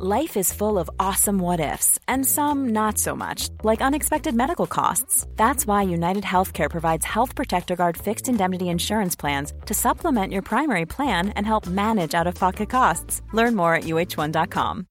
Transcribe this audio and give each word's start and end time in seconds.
Life 0.00 0.36
is 0.36 0.52
full 0.52 0.78
of 0.78 0.88
awesome 1.00 1.40
what 1.40 1.58
ifs, 1.58 1.98
and 2.06 2.24
some 2.24 2.68
not 2.68 2.98
so 2.98 3.16
much, 3.16 3.48
like 3.64 3.82
unexpected 3.82 4.32
medical 4.32 4.68
costs. 4.68 5.26
That's 5.34 5.66
why 5.66 5.82
United 5.82 6.22
Healthcare 6.22 6.70
provides 6.70 7.04
Health 7.04 7.34
Protector 7.34 7.74
Guard 7.74 7.96
fixed 7.96 8.28
indemnity 8.28 8.68
insurance 8.68 9.16
plans 9.16 9.52
to 9.66 9.74
supplement 9.74 10.32
your 10.32 10.42
primary 10.42 10.86
plan 10.86 11.30
and 11.30 11.44
help 11.44 11.66
manage 11.66 12.14
out 12.14 12.28
of 12.28 12.36
pocket 12.36 12.70
costs. 12.70 13.22
Learn 13.32 13.56
more 13.56 13.74
at 13.74 13.86
uh1.com. 13.86 14.86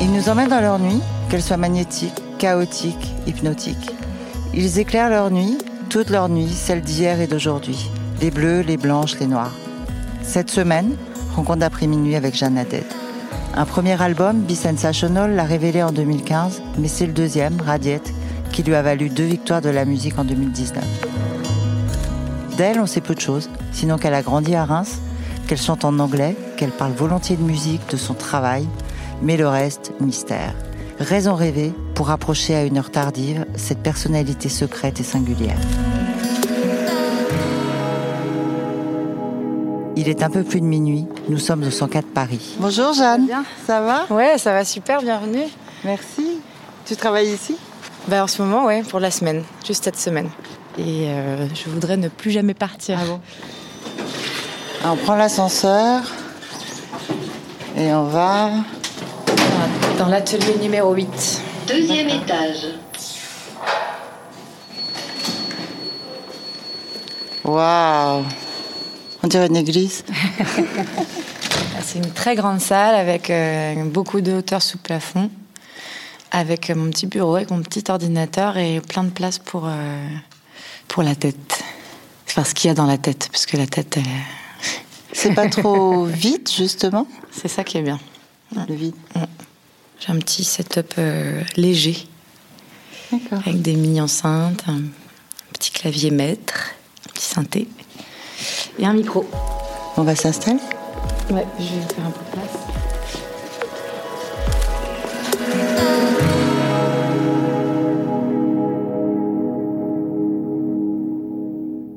Ils 0.00 0.12
nous 0.12 0.28
emmènent 0.28 0.48
dans 0.48 0.60
leur 0.60 0.80
nuit, 0.80 1.00
qu'elle 1.30 1.42
soit 1.42 1.56
magnétique, 1.56 2.20
chaotique, 2.40 3.06
hypnotique. 3.28 3.92
Ils 4.54 4.78
éclairent 4.78 5.10
leur 5.10 5.30
nuit, 5.30 5.58
toute 5.90 6.10
leur 6.10 6.28
nuit, 6.28 6.48
celle 6.48 6.80
d'hier 6.80 7.20
et 7.20 7.26
d'aujourd'hui. 7.26 7.90
Les 8.20 8.30
bleus, 8.30 8.60
les 8.60 8.76
blanches, 8.76 9.18
les 9.20 9.26
noirs. 9.26 9.54
Cette 10.22 10.50
semaine, 10.50 10.96
rencontre 11.36 11.60
d'après-minuit 11.60 12.16
avec 12.16 12.34
Jeanne 12.34 12.58
Haddad. 12.58 12.84
Un 13.54 13.64
premier 13.64 14.00
album, 14.00 14.44
Sensational, 14.48 15.34
l'a 15.34 15.44
révélé 15.44 15.82
en 15.82 15.92
2015, 15.92 16.62
mais 16.78 16.88
c'est 16.88 17.06
le 17.06 17.12
deuxième, 17.12 17.60
Radiette, 17.60 18.12
qui 18.52 18.62
lui 18.62 18.74
a 18.74 18.82
valu 18.82 19.08
deux 19.08 19.24
victoires 19.24 19.62
de 19.62 19.68
la 19.68 19.84
musique 19.84 20.18
en 20.18 20.24
2019. 20.24 20.82
D'elle, 22.56 22.80
on 22.80 22.86
sait 22.86 23.00
peu 23.00 23.14
de 23.14 23.20
choses, 23.20 23.48
sinon 23.72 23.98
qu'elle 23.98 24.14
a 24.14 24.22
grandi 24.22 24.54
à 24.54 24.64
Reims, 24.64 25.00
qu'elle 25.46 25.58
chante 25.58 25.84
en 25.84 25.98
anglais, 25.98 26.36
qu'elle 26.56 26.70
parle 26.70 26.92
volontiers 26.92 27.36
de 27.36 27.42
musique, 27.42 27.88
de 27.90 27.96
son 27.96 28.14
travail, 28.14 28.66
mais 29.22 29.36
le 29.36 29.48
reste, 29.48 29.92
mystère. 30.00 30.54
Raison 31.00 31.34
rêvée 31.34 31.72
pour 31.94 32.10
approcher 32.10 32.54
à 32.56 32.64
une 32.64 32.76
heure 32.78 32.90
tardive 32.90 33.46
cette 33.56 33.78
personnalité 33.82 34.48
secrète 34.48 35.00
et 35.00 35.04
singulière. 35.04 35.56
Il 39.96 40.08
est 40.08 40.22
un 40.22 40.30
peu 40.30 40.42
plus 40.44 40.60
de 40.60 40.66
minuit, 40.66 41.06
nous 41.28 41.38
sommes 41.38 41.64
au 41.64 41.70
104 41.70 42.06
Paris. 42.08 42.56
Bonjour 42.60 42.92
Jeanne, 42.92 43.26
Bien. 43.26 43.44
ça 43.66 43.80
va? 43.80 44.06
Ouais, 44.10 44.38
ça 44.38 44.52
va 44.52 44.64
super, 44.64 45.00
bienvenue. 45.02 45.44
Merci. 45.84 46.40
Tu 46.84 46.96
travailles 46.96 47.32
ici? 47.32 47.56
Bah 48.06 48.22
en 48.24 48.26
ce 48.26 48.40
moment, 48.42 48.64
ouais, 48.66 48.82
pour 48.82 49.00
la 49.00 49.10
semaine, 49.10 49.42
juste 49.66 49.84
cette 49.84 49.98
semaine. 49.98 50.28
Et 50.78 51.08
euh, 51.08 51.46
je 51.54 51.68
voudrais 51.68 51.96
ne 51.96 52.08
plus 52.08 52.30
jamais 52.30 52.54
partir. 52.54 52.98
Ah, 54.84 54.92
On 54.92 54.96
prend 54.96 55.14
l'ascenseur 55.16 56.02
et 57.76 57.92
on 57.92 58.04
va... 58.04 58.50
Dans 59.98 60.06
l'atelier 60.08 60.56
numéro 60.60 60.94
8. 60.94 61.40
Deuxième 61.66 62.08
étage. 62.08 62.66
Waouh 67.44 68.24
On 69.22 69.26
dirait 69.26 69.46
une 69.46 69.56
église. 69.56 70.04
Ah, 71.76 71.80
C'est 71.84 71.98
une 71.98 72.10
très 72.12 72.34
grande 72.34 72.60
salle 72.60 72.96
avec 72.96 73.30
euh, 73.30 73.84
beaucoup 73.84 74.20
de 74.20 74.32
hauteur 74.32 74.62
sous 74.62 74.78
plafond, 74.78 75.30
avec 76.32 76.70
euh, 76.70 76.74
mon 76.74 76.90
petit 76.90 77.06
bureau, 77.06 77.36
avec 77.36 77.50
mon 77.52 77.62
petit 77.62 77.84
ordinateur 77.88 78.56
et 78.58 78.80
plein 78.80 79.04
de 79.04 79.10
place 79.10 79.38
pour, 79.38 79.66
euh, 79.66 80.08
pour 80.88 81.04
la 81.04 81.14
tête. 81.14 81.62
Enfin, 82.28 82.42
ce 82.42 82.54
qu'il 82.54 82.66
y 82.68 82.70
a 82.70 82.74
dans 82.74 82.86
la 82.86 82.98
tête, 82.98 83.28
parce 83.30 83.46
que 83.46 83.56
la 83.56 83.66
tête, 83.66 83.96
elle 83.96 84.02
est- 84.06 85.12
C'est 85.12 85.34
pas 85.34 85.48
trop 85.48 86.04
vite 86.06 86.52
justement? 86.52 87.06
C'est 87.30 87.48
ça 87.48 87.62
qui 87.62 87.78
est 87.78 87.82
bien. 87.82 88.00
Le 88.68 88.74
vide. 88.74 88.94
J'ai 90.08 90.14
un 90.14 90.20
petit 90.20 90.44
setup 90.44 90.94
euh, 90.96 91.42
léger, 91.56 92.08
D'accord. 93.12 93.40
avec 93.44 93.60
des 93.60 93.74
mini-enceintes, 93.74 94.64
un 94.66 94.80
petit 95.52 95.70
clavier 95.70 96.10
maître, 96.10 96.70
un 97.06 97.12
petit 97.12 97.26
synthé 97.26 97.68
et 98.78 98.86
un 98.86 98.94
micro. 98.94 99.28
On 99.98 100.04
va 100.04 100.16
s'installer? 100.16 100.60
Ouais, 101.30 101.46
je 101.58 101.64
vais 101.64 101.94
faire 101.94 102.06
un 102.06 102.10
peu 102.10 102.24
de 102.24 102.30
place. 102.32 102.56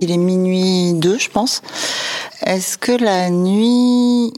Il 0.02 0.12
est 0.12 0.18
minuit 0.18 0.96
2, 0.96 1.18
je 1.18 1.30
pense. 1.30 1.62
Est-ce 2.46 2.78
que 2.78 2.91
la 2.91 3.30
nuit 3.30 4.34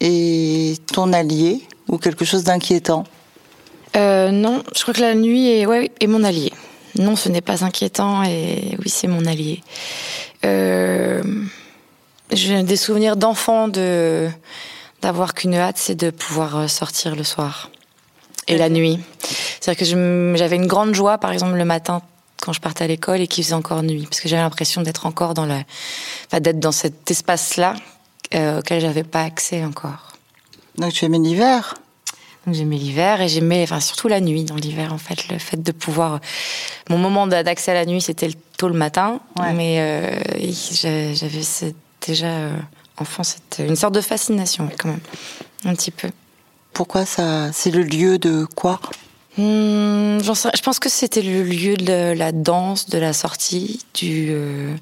est 0.00 0.84
ton 0.92 1.14
allié? 1.14 1.62
Ou 1.92 1.98
quelque 1.98 2.24
chose 2.24 2.42
d'inquiétant 2.42 3.04
Euh, 3.94 4.30
non, 4.30 4.62
je 4.74 4.82
crois 4.82 4.94
que 4.94 5.02
la 5.02 5.14
nuit 5.14 5.48
est, 5.48 6.06
mon 6.06 6.24
allié. 6.24 6.50
Non, 6.98 7.14
ce 7.14 7.28
n'est 7.28 7.42
pas 7.42 7.64
inquiétant 7.64 8.24
et 8.24 8.76
oui, 8.78 8.88
c'est 8.88 9.06
mon 9.06 9.26
allié. 9.26 9.62
Euh, 10.44 11.22
J'ai 12.32 12.62
des 12.62 12.76
souvenirs 12.76 13.16
d'enfant 13.16 13.68
de 13.68 14.28
d'avoir 15.02 15.34
qu'une 15.34 15.54
hâte, 15.54 15.78
c'est 15.78 15.96
de 15.96 16.10
pouvoir 16.10 16.56
euh, 16.56 16.68
sortir 16.68 17.16
le 17.16 17.24
soir 17.24 17.70
et 18.46 18.56
la 18.56 18.68
nuit. 18.68 19.00
C'est-à-dire 19.60 19.80
que 19.80 20.34
j'avais 20.36 20.56
une 20.56 20.68
grande 20.68 20.94
joie, 20.94 21.18
par 21.18 21.32
exemple, 21.32 21.56
le 21.56 21.64
matin 21.64 22.02
quand 22.40 22.52
je 22.52 22.60
partais 22.60 22.84
à 22.84 22.86
l'école 22.86 23.20
et 23.20 23.26
qu'il 23.26 23.44
faisait 23.44 23.54
encore 23.54 23.82
nuit, 23.82 24.06
parce 24.08 24.20
que 24.20 24.28
j'avais 24.28 24.42
l'impression 24.42 24.82
d'être 24.82 25.06
encore 25.06 25.34
dans 25.34 25.48
enfin, 25.48 26.40
d'être 26.40 26.58
dans 26.58 26.72
cet 26.72 27.10
espace-là 27.10 27.74
euh, 28.34 28.60
auquel 28.60 28.80
j'avais 28.80 29.04
pas 29.04 29.22
accès 29.22 29.64
encore. 29.64 30.11
Donc 30.78 30.92
tu 30.92 31.04
aimais 31.04 31.18
l'hiver? 31.18 31.74
Donc 32.46 32.54
j'aimais 32.56 32.76
l'hiver 32.76 33.20
et 33.20 33.28
j'aimais, 33.28 33.62
enfin 33.62 33.78
surtout 33.80 34.08
la 34.08 34.20
nuit 34.20 34.42
dans 34.44 34.56
l'hiver 34.56 34.92
en 34.92 34.98
fait, 34.98 35.28
le 35.28 35.38
fait 35.38 35.62
de 35.62 35.70
pouvoir. 35.72 36.20
Mon 36.90 36.98
moment 36.98 37.26
d'a- 37.28 37.42
d'accès 37.44 37.70
à 37.70 37.74
la 37.74 37.86
nuit 37.86 38.00
c'était 38.00 38.26
le- 38.28 38.34
tôt 38.58 38.66
le 38.68 38.74
matin, 38.74 39.20
Ouais. 39.38 39.52
mais 39.52 39.76
euh, 39.80 40.20
j'a- 40.72 41.14
j'avais 41.14 41.42
déjà 42.04 42.26
euh, 42.26 42.56
enfant 42.98 43.22
c'était 43.22 43.66
une 43.68 43.76
sorte 43.76 43.94
de 43.94 44.00
fascination 44.00 44.68
quand 44.76 44.88
même, 44.88 45.00
un 45.64 45.74
petit 45.74 45.92
peu. 45.92 46.10
Pourquoi 46.72 47.04
ça 47.06 47.52
C'est 47.52 47.70
le 47.70 47.82
lieu 47.84 48.18
de 48.18 48.44
quoi? 48.56 48.80
Sais- 49.36 49.42
je 50.56 50.62
pense 50.62 50.78
que 50.80 50.88
c'était 50.88 51.22
le 51.22 51.42
lieu 51.44 51.76
de 51.76 52.12
la 52.12 52.32
danse, 52.32 52.88
de 52.88 52.98
la 52.98 53.12
sortie, 53.12 53.80
du 53.94 54.28
euh, 54.30 54.74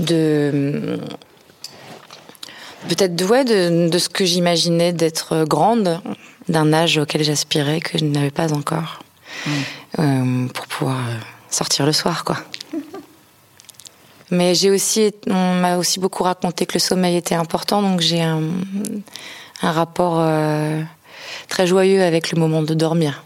de 0.00 0.98
peut-être 2.88 3.22
ouais, 3.28 3.44
de, 3.44 3.88
de 3.88 3.98
ce 3.98 4.08
que 4.08 4.24
j'imaginais 4.24 4.92
d'être 4.92 5.44
grande, 5.44 6.00
d'un 6.48 6.72
âge 6.72 6.98
auquel 6.98 7.22
j'aspirais 7.22 7.80
que 7.80 7.98
je 7.98 8.04
n'avais 8.04 8.30
pas 8.30 8.52
encore, 8.52 9.00
Euh, 9.98 10.46
pour 10.48 10.66
pouvoir 10.66 10.96
euh, 10.96 11.18
sortir 11.50 11.84
le 11.86 11.92
soir, 11.92 12.24
quoi. 12.24 12.38
Mais 14.30 14.54
j'ai 14.54 14.70
aussi, 14.70 15.12
on 15.26 15.54
m'a 15.54 15.76
aussi 15.76 16.00
beaucoup 16.00 16.22
raconté 16.22 16.64
que 16.64 16.74
le 16.74 16.80
sommeil 16.80 17.16
était 17.16 17.34
important, 17.34 17.82
donc 17.82 18.00
j'ai 18.00 18.22
un, 18.22 18.40
un 19.60 19.72
rapport 19.72 20.16
euh, 20.18 20.82
très 21.48 21.66
joyeux 21.66 22.02
avec 22.02 22.32
le 22.32 22.38
moment 22.40 22.62
de 22.62 22.72
dormir, 22.72 23.22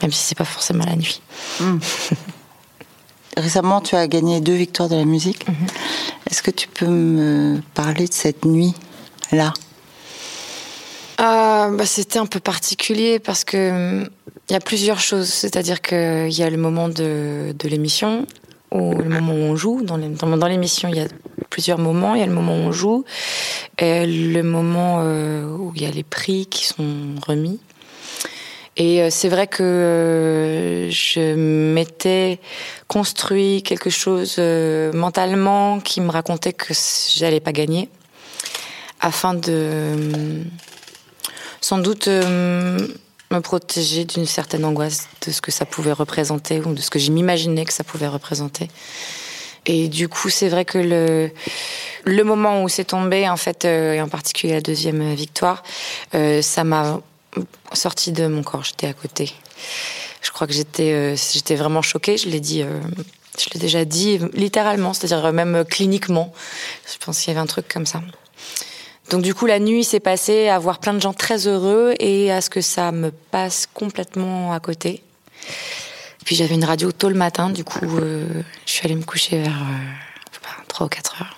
même 0.00 0.12
si 0.12 0.22
c'est 0.22 0.34
pas 0.34 0.46
forcément 0.46 0.84
la 0.86 0.96
nuit. 0.96 1.20
Récemment, 3.36 3.80
tu 3.80 3.96
as 3.96 4.06
gagné 4.08 4.40
deux 4.40 4.54
victoires 4.54 4.88
de 4.88 4.96
la 4.96 5.04
musique. 5.04 5.46
Est-ce 6.30 6.42
que 6.42 6.50
tu 6.50 6.68
peux 6.68 6.86
me 6.86 7.60
parler 7.74 8.06
de 8.06 8.12
cette 8.12 8.44
nuit-là? 8.44 9.52
Euh, 11.20 11.76
bah, 11.76 11.86
C'était 11.86 12.18
un 12.18 12.26
peu 12.26 12.40
particulier 12.40 13.18
parce 13.18 13.44
que 13.44 13.70
hum, 14.00 14.08
il 14.48 14.52
y 14.52 14.56
a 14.56 14.60
plusieurs 14.60 15.00
choses. 15.00 15.28
C'est-à-dire 15.28 15.80
qu'il 15.80 16.32
y 16.32 16.42
a 16.42 16.50
le 16.50 16.56
moment 16.56 16.88
de, 16.88 17.54
de 17.56 17.68
l'émission, 17.68 18.26
ou 18.72 18.94
le 18.94 19.08
moment 19.08 19.32
où 19.32 19.36
on 19.36 19.56
joue. 19.56 19.82
Dans 19.82 19.96
l'émission, 19.96 20.88
il 20.88 20.96
y 20.96 21.00
a 21.00 21.08
plusieurs 21.50 21.78
moments. 21.78 22.14
Il 22.14 22.20
y 22.20 22.24
a 22.24 22.26
le 22.26 22.32
moment 22.32 22.54
où 22.54 22.68
on 22.68 22.72
joue, 22.72 23.04
et 23.78 24.06
le 24.06 24.42
moment 24.42 25.00
euh, 25.00 25.46
où 25.46 25.72
il 25.74 25.82
y 25.82 25.86
a 25.86 25.90
les 25.90 26.02
prix 26.02 26.46
qui 26.46 26.66
sont 26.66 27.14
remis. 27.26 27.60
Et 28.76 29.02
euh, 29.02 29.08
c'est 29.10 29.28
vrai 29.28 29.46
que 29.46 29.62
euh, 29.62 30.90
je 30.90 31.34
m'étais 31.34 32.38
construit 32.88 33.62
quelque 33.62 33.90
chose 33.90 34.36
euh, 34.38 34.92
mentalement 34.92 35.80
qui 35.80 36.00
me 36.00 36.10
racontait 36.10 36.52
que 36.52 36.72
j'allais 37.14 37.40
pas 37.40 37.52
gagner, 37.52 37.88
afin 39.00 39.34
de 39.34 40.42
sans 41.60 41.78
doute 41.78 42.06
me 42.08 43.38
protéger 43.42 44.04
d'une 44.04 44.26
certaine 44.26 44.64
angoisse 44.64 45.08
de 45.26 45.30
ce 45.30 45.40
que 45.40 45.50
ça 45.50 45.66
pouvait 45.66 45.92
représenter 45.92 46.60
ou 46.60 46.72
de 46.72 46.80
ce 46.80 46.90
que 46.90 46.98
je 46.98 47.10
m'imaginais 47.10 47.64
que 47.64 47.72
ça 47.72 47.84
pouvait 47.84 48.08
représenter. 48.08 48.68
Et 49.66 49.88
du 49.88 50.08
coup, 50.08 50.30
c'est 50.30 50.48
vrai 50.48 50.64
que 50.64 50.78
le, 50.78 51.30
le 52.04 52.24
moment 52.24 52.62
où 52.62 52.68
c'est 52.68 52.84
tombé, 52.84 53.28
en 53.28 53.36
fait, 53.36 53.66
et 53.66 54.00
en 54.00 54.08
particulier 54.08 54.54
la 54.54 54.62
deuxième 54.62 55.14
victoire, 55.14 55.62
ça 56.12 56.64
m'a 56.64 57.00
sorti 57.72 58.12
de 58.12 58.26
mon 58.26 58.42
corps. 58.42 58.64
J'étais 58.64 58.86
à 58.86 58.92
côté. 58.92 59.32
Je 60.22 60.30
crois 60.30 60.46
que 60.46 60.52
j'étais, 60.52 60.92
euh, 60.92 61.16
j'étais 61.16 61.56
vraiment 61.56 61.82
choquée. 61.82 62.16
Je 62.16 62.28
l'ai 62.28 62.40
dit, 62.40 62.62
euh, 62.62 62.80
je 63.38 63.50
l'ai 63.54 63.60
déjà 63.60 63.84
dit 63.84 64.18
littéralement, 64.32 64.92
c'est-à-dire 64.92 65.32
même 65.32 65.64
cliniquement. 65.64 66.32
Je 66.90 67.04
pense 67.04 67.20
qu'il 67.20 67.28
y 67.28 67.30
avait 67.30 67.40
un 67.40 67.46
truc 67.46 67.68
comme 67.68 67.86
ça. 67.86 68.02
Donc 69.10 69.22
du 69.22 69.34
coup, 69.34 69.46
la 69.46 69.58
nuit 69.58 69.82
s'est 69.82 70.00
passée 70.00 70.48
à 70.48 70.58
voir 70.58 70.78
plein 70.78 70.94
de 70.94 71.00
gens 71.00 71.12
très 71.12 71.48
heureux 71.48 71.94
et 71.98 72.30
à 72.30 72.40
ce 72.40 72.48
que 72.48 72.60
ça 72.60 72.92
me 72.92 73.10
passe 73.10 73.66
complètement 73.72 74.52
à 74.52 74.60
côté. 74.60 75.02
Puis 76.24 76.36
j'avais 76.36 76.54
une 76.54 76.64
radio 76.64 76.92
tôt 76.92 77.08
le 77.08 77.16
matin, 77.16 77.50
du 77.50 77.64
coup, 77.64 77.98
euh, 77.98 78.24
je 78.66 78.70
suis 78.72 78.84
allée 78.84 78.94
me 78.94 79.02
coucher 79.02 79.42
vers 79.42 79.66
3 80.68 80.86
ou 80.86 80.88
4 80.88 81.22
heures, 81.22 81.36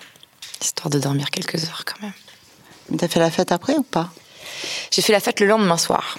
histoire 0.61 0.89
de 0.91 0.99
dormir 0.99 1.31
quelques 1.31 1.63
heures 1.63 1.83
quand 1.85 1.99
même. 2.01 2.13
T'as 2.99 3.07
fait 3.07 3.19
la 3.19 3.31
fête 3.31 3.51
après 3.51 3.75
ou 3.75 3.83
pas? 3.83 4.11
J'ai 4.91 5.01
fait 5.01 5.13
la 5.13 5.19
fête 5.19 5.39
le 5.39 5.47
lendemain 5.47 5.77
soir. 5.77 6.17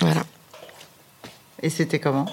Voilà. 0.00 0.22
Et 1.62 1.70
c'était 1.70 1.98
comment? 1.98 2.26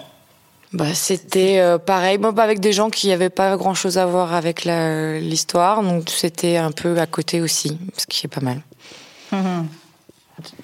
Bah, 0.74 0.94
c'était 0.94 1.60
euh, 1.60 1.78
pareil, 1.78 2.18
moi, 2.18 2.34
avec 2.38 2.60
des 2.60 2.74
gens 2.74 2.90
qui 2.90 3.08
n'avaient 3.08 3.30
pas 3.30 3.56
grand 3.56 3.74
chose 3.74 3.98
à 3.98 4.06
voir 4.06 4.34
avec 4.34 4.66
l'histoire, 4.66 5.82
donc 5.84 6.10
c'était 6.10 6.58
un 6.58 6.72
peu 6.72 7.00
à 7.00 7.06
côté 7.06 7.42
aussi, 7.42 7.78
ce 7.98 8.06
qui 8.06 8.26
est 8.26 8.30
pas 8.30 8.42
mal. 8.42 8.62
Mhm. 9.32 9.68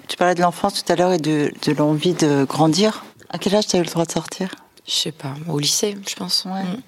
Tu 0.07 0.17
parlais 0.17 0.35
de 0.35 0.41
l'enfance 0.41 0.83
tout 0.83 0.91
à 0.91 0.95
l'heure 0.95 1.13
et 1.13 1.17
de, 1.17 1.51
de 1.65 1.71
l'envie 1.71 2.13
de 2.13 2.43
grandir. 2.43 3.05
À 3.29 3.37
quel 3.37 3.55
âge 3.55 3.67
tu 3.67 3.77
as 3.77 3.79
eu 3.79 3.83
le 3.83 3.89
droit 3.89 4.05
de 4.05 4.11
sortir? 4.11 4.49
Je 4.85 4.93
sais 4.93 5.11
pas, 5.13 5.33
au 5.47 5.59
lycée, 5.59 5.95
je 6.07 6.15
pense. 6.15 6.45
Mm. 6.45 6.81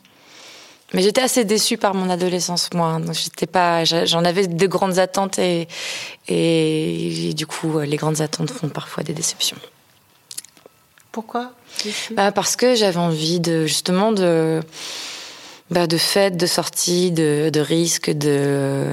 Mais 0.93 1.01
j'étais 1.01 1.21
assez 1.21 1.43
déçue 1.43 1.77
par 1.77 1.95
mon 1.95 2.09
adolescence, 2.09 2.69
moi. 2.73 3.01
J'étais 3.11 3.47
pas, 3.47 3.83
j'en 3.83 4.23
avais 4.23 4.47
de 4.47 4.67
grandes 4.67 4.99
attentes 4.99 5.39
et, 5.39 5.67
et, 6.27 7.33
du 7.33 7.47
coup, 7.47 7.79
les 7.79 7.97
grandes 7.97 8.21
attentes 8.21 8.51
font 8.51 8.69
parfois 8.69 9.03
des 9.03 9.13
déceptions. 9.13 9.57
Pourquoi 11.11 11.51
bah 12.11 12.31
Parce 12.31 12.55
que 12.55 12.75
j'avais 12.75 12.97
envie 12.97 13.39
de 13.39 13.65
justement 13.65 14.11
de 14.11 14.61
bah 15.69 15.87
de 15.87 15.97
fêtes, 15.97 16.37
de 16.37 16.45
sorties, 16.45 17.11
de, 17.11 17.49
de 17.51 17.59
risques, 17.59 18.11
de, 18.11 18.85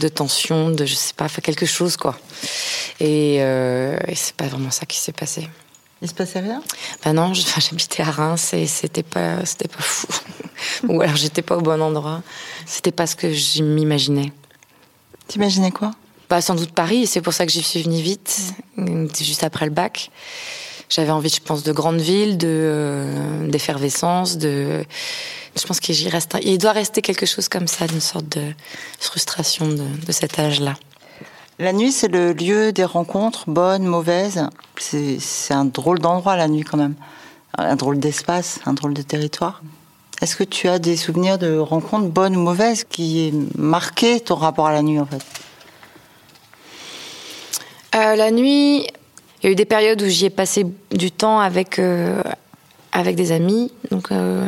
de 0.00 0.08
tensions, 0.08 0.70
de 0.70 0.84
je 0.84 0.94
sais 0.94 1.14
pas, 1.14 1.28
quelque 1.28 1.66
chose 1.66 1.96
quoi. 1.96 2.18
Et, 3.00 3.38
euh, 3.40 3.98
et 4.06 4.14
c'est 4.14 4.34
pas 4.34 4.46
vraiment 4.46 4.70
ça 4.70 4.86
qui 4.86 4.98
s'est 4.98 5.12
passé. 5.12 5.48
Il 6.00 6.08
se 6.08 6.14
passait 6.14 6.40
rien? 6.40 6.62
Bah 7.04 7.12
non, 7.12 7.32
j'habitais 7.34 8.02
à 8.02 8.10
Reims 8.10 8.54
et 8.54 8.66
c'était 8.66 9.02
pas, 9.02 9.44
c'était 9.44 9.68
pas 9.68 9.82
fou. 9.82 10.06
Ou 10.88 11.00
alors 11.00 11.16
j'étais 11.16 11.42
pas 11.42 11.56
au 11.56 11.60
bon 11.60 11.80
endroit. 11.82 12.22
C'était 12.66 12.92
pas 12.92 13.06
ce 13.06 13.16
que 13.16 13.32
je 13.32 13.62
m'imaginais. 13.62 14.32
T'imaginais 15.26 15.72
quoi? 15.72 15.90
Bah 16.30 16.40
sans 16.40 16.54
doute 16.54 16.72
Paris. 16.72 17.06
C'est 17.06 17.20
pour 17.20 17.32
ça 17.32 17.46
que 17.46 17.52
j'y 17.52 17.62
suis 17.62 17.82
venue 17.82 18.00
vite, 18.00 18.54
juste 19.18 19.42
après 19.42 19.64
le 19.66 19.72
bac. 19.72 20.10
J'avais 20.88 21.10
envie, 21.10 21.28
je 21.28 21.40
pense, 21.40 21.64
de 21.64 21.72
grandes 21.72 22.00
villes, 22.00 22.38
de 22.38 22.48
euh, 22.48 23.48
d'effervescence, 23.48 24.38
de. 24.38 24.84
Je 25.56 25.66
pense 25.66 25.80
qu'il 25.80 26.08
reste, 26.08 26.36
il 26.42 26.58
doit 26.58 26.72
rester 26.72 27.02
quelque 27.02 27.26
chose 27.26 27.48
comme 27.48 27.66
ça, 27.66 27.86
d'une 27.86 28.00
sorte 28.00 28.28
de 28.28 28.52
frustration 29.00 29.68
de, 29.68 29.84
de 30.06 30.12
cet 30.12 30.38
âge-là. 30.38 30.76
La 31.60 31.72
nuit, 31.72 31.90
c'est 31.90 32.06
le 32.06 32.32
lieu 32.32 32.70
des 32.70 32.84
rencontres, 32.84 33.50
bonnes, 33.50 33.84
mauvaises. 33.84 34.46
C'est 34.78 35.52
un 35.52 35.64
drôle 35.64 35.98
d'endroit 35.98 36.36
la 36.36 36.46
nuit 36.46 36.62
quand 36.62 36.76
même, 36.76 36.94
un 37.56 37.74
drôle 37.74 37.98
d'espace, 37.98 38.60
un 38.64 38.74
drôle 38.74 38.94
de 38.94 39.02
territoire. 39.02 39.62
Est-ce 40.20 40.36
que 40.36 40.44
tu 40.44 40.68
as 40.68 40.78
des 40.78 40.96
souvenirs 40.96 41.36
de 41.36 41.58
rencontres 41.58 42.06
bonnes 42.06 42.36
ou 42.36 42.40
mauvaises 42.40 42.84
qui 42.84 43.26
aient 43.26 43.34
marqué 43.56 44.20
ton 44.20 44.36
rapport 44.36 44.68
à 44.68 44.72
la 44.72 44.82
nuit 44.82 45.00
en 45.00 45.06
fait? 45.06 45.24
Euh, 47.96 48.14
La 48.14 48.30
nuit, 48.30 48.86
il 49.42 49.44
y 49.44 49.46
a 49.48 49.50
eu 49.50 49.56
des 49.56 49.64
périodes 49.64 50.00
où 50.00 50.06
j'y 50.06 50.26
ai 50.26 50.30
passé 50.30 50.64
du 50.92 51.10
temps 51.10 51.40
avec, 51.40 51.80
euh, 51.80 52.22
avec 52.92 53.16
des 53.16 53.32
amis. 53.32 53.72
Donc, 53.90 54.12
euh, 54.12 54.46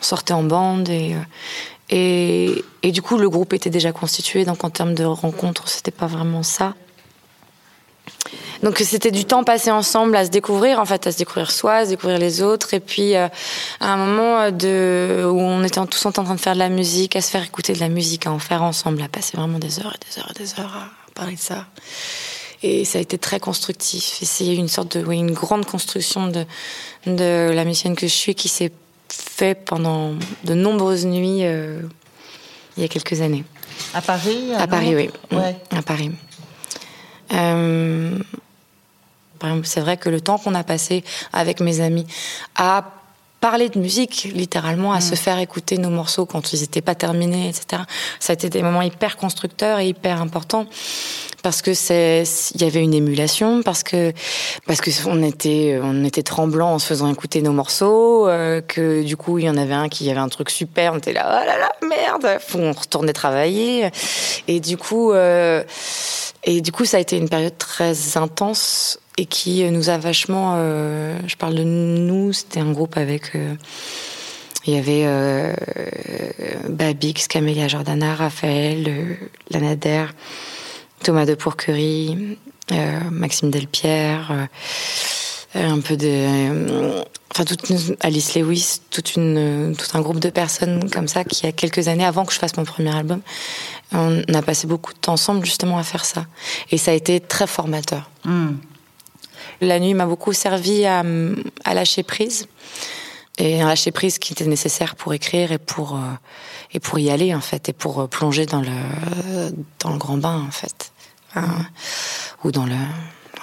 on 0.00 0.02
sortait 0.02 0.34
en 0.34 0.44
bande 0.44 0.88
et, 0.88 1.16
et, 2.84 2.92
du 2.92 3.02
coup, 3.02 3.16
le 3.16 3.28
groupe 3.28 3.52
était 3.52 3.70
déjà 3.70 3.92
constitué. 3.92 4.44
Donc, 4.44 4.62
en 4.62 4.70
termes 4.70 4.94
de 4.94 5.04
rencontres, 5.04 5.68
c'était 5.68 5.90
pas 5.90 6.06
vraiment 6.06 6.42
ça. 6.42 6.74
Donc 8.62 8.78
c'était 8.78 9.10
du 9.10 9.26
temps 9.26 9.44
passé 9.44 9.70
ensemble 9.70 10.16
à 10.16 10.24
se 10.24 10.30
découvrir, 10.30 10.78
en 10.80 10.86
fait, 10.86 11.06
à 11.06 11.12
se 11.12 11.18
découvrir 11.18 11.50
soi, 11.50 11.74
à 11.74 11.84
se 11.84 11.90
découvrir 11.90 12.18
les 12.18 12.40
autres. 12.40 12.72
Et 12.72 12.80
puis 12.80 13.14
à 13.14 13.30
un 13.80 13.96
moment 13.98 14.50
de, 14.50 15.22
où 15.26 15.38
on 15.38 15.62
était 15.64 15.84
tous 15.86 16.06
en 16.06 16.12
train 16.12 16.34
de 16.34 16.40
faire 16.40 16.54
de 16.54 16.60
la 16.60 16.70
musique, 16.70 17.14
à 17.14 17.20
se 17.20 17.30
faire 17.30 17.44
écouter 17.44 17.74
de 17.74 17.80
la 17.80 17.90
musique, 17.90 18.26
à 18.26 18.32
en 18.32 18.38
faire 18.38 18.62
ensemble, 18.62 19.02
à 19.02 19.08
passer 19.08 19.36
vraiment 19.36 19.58
des 19.58 19.80
heures 19.80 19.94
et 19.94 20.10
des 20.10 20.18
heures 20.18 20.30
et 20.34 20.38
des 20.38 20.60
heures 20.60 20.74
à 20.74 21.12
parler 21.14 21.34
de 21.34 21.40
ça. 21.40 21.66
Et 22.62 22.86
ça 22.86 22.98
a 22.98 23.02
été 23.02 23.18
très 23.18 23.38
constructif. 23.38 24.22
Et 24.22 24.24
c'est 24.24 24.54
une 24.54 24.68
sorte 24.68 24.96
de, 24.96 25.04
oui, 25.04 25.18
une 25.18 25.32
grande 25.32 25.66
construction 25.66 26.28
de, 26.28 26.46
de 27.06 27.50
la 27.52 27.64
musicienne 27.66 27.94
que 27.94 28.06
je 28.06 28.14
suis 28.14 28.34
qui 28.34 28.48
s'est 28.48 28.72
fait 29.10 29.54
pendant 29.54 30.14
de 30.44 30.54
nombreuses 30.54 31.04
nuits 31.04 31.44
euh, 31.44 31.82
il 32.76 32.82
y 32.82 32.84
a 32.84 32.88
quelques 32.88 33.20
années. 33.20 33.44
À 33.92 34.00
Paris 34.02 34.52
À, 34.56 34.66
Paris, 34.66 34.94
oui. 34.94 35.10
Ouais. 35.30 35.56
À 35.70 35.82
Paris. 35.82 36.10
Euh, 37.32 38.18
c'est 39.62 39.80
vrai 39.80 39.96
que 39.96 40.08
le 40.08 40.20
temps 40.20 40.38
qu'on 40.38 40.54
a 40.54 40.64
passé 40.64 41.04
avec 41.32 41.60
mes 41.60 41.80
amis 41.80 42.06
à 42.56 42.84
parler 43.40 43.68
de 43.68 43.78
musique, 43.78 44.30
littéralement, 44.34 44.94
à 44.94 45.02
se 45.02 45.14
faire 45.16 45.38
écouter 45.38 45.76
nos 45.76 45.90
morceaux 45.90 46.24
quand 46.24 46.54
ils 46.54 46.60
n'étaient 46.62 46.80
pas 46.80 46.94
terminés, 46.94 47.50
etc. 47.50 47.82
Ça 48.18 48.32
a 48.32 48.34
été 48.34 48.48
des 48.48 48.62
moments 48.62 48.80
hyper 48.80 49.18
constructeurs 49.18 49.80
et 49.80 49.88
hyper 49.88 50.22
importants 50.22 50.66
parce 51.44 51.60
que 51.60 51.74
c'est, 51.74 52.24
il 52.54 52.62
y 52.62 52.64
avait 52.64 52.82
une 52.82 52.94
émulation, 52.94 53.62
parce 53.62 53.82
que 53.82 54.14
parce 54.66 54.80
que 54.80 54.90
on 55.06 55.22
était 55.22 55.78
on 55.80 56.02
était 56.02 56.22
tremblant 56.22 56.72
en 56.72 56.78
se 56.78 56.86
faisant 56.86 57.12
écouter 57.12 57.42
nos 57.42 57.52
morceaux, 57.52 58.26
euh, 58.26 58.62
que 58.62 59.02
du 59.02 59.18
coup 59.18 59.38
il 59.38 59.44
y 59.44 59.50
en 59.50 59.58
avait 59.58 59.74
un 59.74 59.90
qui 59.90 60.10
avait 60.10 60.20
un 60.20 60.30
truc 60.30 60.48
super, 60.48 60.94
on 60.94 60.96
était 60.96 61.12
là 61.12 61.26
oh 61.28 61.46
là 61.46 61.58
là 61.58 61.70
merde, 61.86 62.40
on 62.54 62.72
retournait 62.72 63.12
travailler 63.12 63.90
et 64.48 64.58
du 64.58 64.78
coup 64.78 65.12
euh, 65.12 65.62
et 66.44 66.62
du 66.62 66.72
coup 66.72 66.86
ça 66.86 66.96
a 66.96 67.00
été 67.00 67.18
une 67.18 67.28
période 67.28 67.58
très 67.58 68.16
intense 68.16 68.98
et 69.18 69.26
qui 69.26 69.70
nous 69.70 69.90
a 69.90 69.98
vachement. 69.98 70.54
Euh, 70.56 71.18
je 71.26 71.36
parle 71.36 71.56
de 71.56 71.62
nous, 71.62 72.32
c'était 72.32 72.60
un 72.60 72.72
groupe 72.72 72.96
avec. 72.96 73.32
Il 74.66 74.72
y 74.72 74.78
avait 74.78 75.06
Babix, 76.70 77.28
Camélia 77.28 77.68
Jordana, 77.68 78.14
Raphaël, 78.14 79.18
Lanader, 79.50 80.06
Thomas 81.04 81.26
de 81.26 81.34
Pourquerie, 81.34 82.38
euh, 82.72 83.00
Maxime 83.10 83.50
Delpierre, 83.50 84.48
euh, 85.54 85.68
un 85.68 85.80
peu 85.80 85.98
de. 85.98 87.04
enfin, 87.30 87.44
toute 87.44 87.68
une, 87.68 87.78
Alice 88.00 88.34
Lewis, 88.34 88.80
toute 88.90 89.16
une, 89.16 89.76
tout 89.78 89.98
un 89.98 90.00
groupe 90.00 90.18
de 90.18 90.30
personnes 90.30 90.88
comme 90.88 91.06
ça 91.06 91.24
qui, 91.24 91.42
il 91.42 91.46
y 91.46 91.48
a 91.50 91.52
quelques 91.52 91.88
années, 91.88 92.06
avant 92.06 92.24
que 92.24 92.32
je 92.32 92.38
fasse 92.38 92.56
mon 92.56 92.64
premier 92.64 92.96
album, 92.96 93.20
on 93.92 94.22
a 94.32 94.40
passé 94.40 94.66
beaucoup 94.66 94.94
de 94.94 94.98
temps 94.98 95.12
ensemble 95.12 95.44
justement 95.44 95.76
à 95.76 95.82
faire 95.82 96.06
ça. 96.06 96.24
Et 96.70 96.78
ça 96.78 96.92
a 96.92 96.94
été 96.94 97.20
très 97.20 97.46
formateur. 97.46 98.08
Mm. 98.24 98.52
La 99.60 99.78
nuit 99.78 99.92
m'a 99.92 100.06
beaucoup 100.06 100.32
servi 100.32 100.86
à, 100.86 101.04
à, 101.64 101.74
lâcher 101.74 102.02
prise. 102.02 102.48
Et 103.36 103.60
un 103.60 103.68
lâcher 103.68 103.90
prise 103.90 104.18
qui 104.18 104.32
était 104.32 104.46
nécessaire 104.46 104.96
pour 104.96 105.12
écrire 105.12 105.52
et 105.52 105.58
pour, 105.58 105.96
euh, 105.96 105.98
et 106.72 106.80
pour 106.80 106.98
y 106.98 107.10
aller, 107.10 107.34
en 107.34 107.42
fait, 107.42 107.68
et 107.68 107.72
pour 107.74 108.08
plonger 108.08 108.46
dans 108.46 108.62
le, 108.62 109.52
dans 109.80 109.92
le 109.92 109.98
grand 109.98 110.16
bain, 110.16 110.42
en 110.48 110.50
fait. 110.50 110.93
Ou 112.44 112.50
dans 112.50 112.66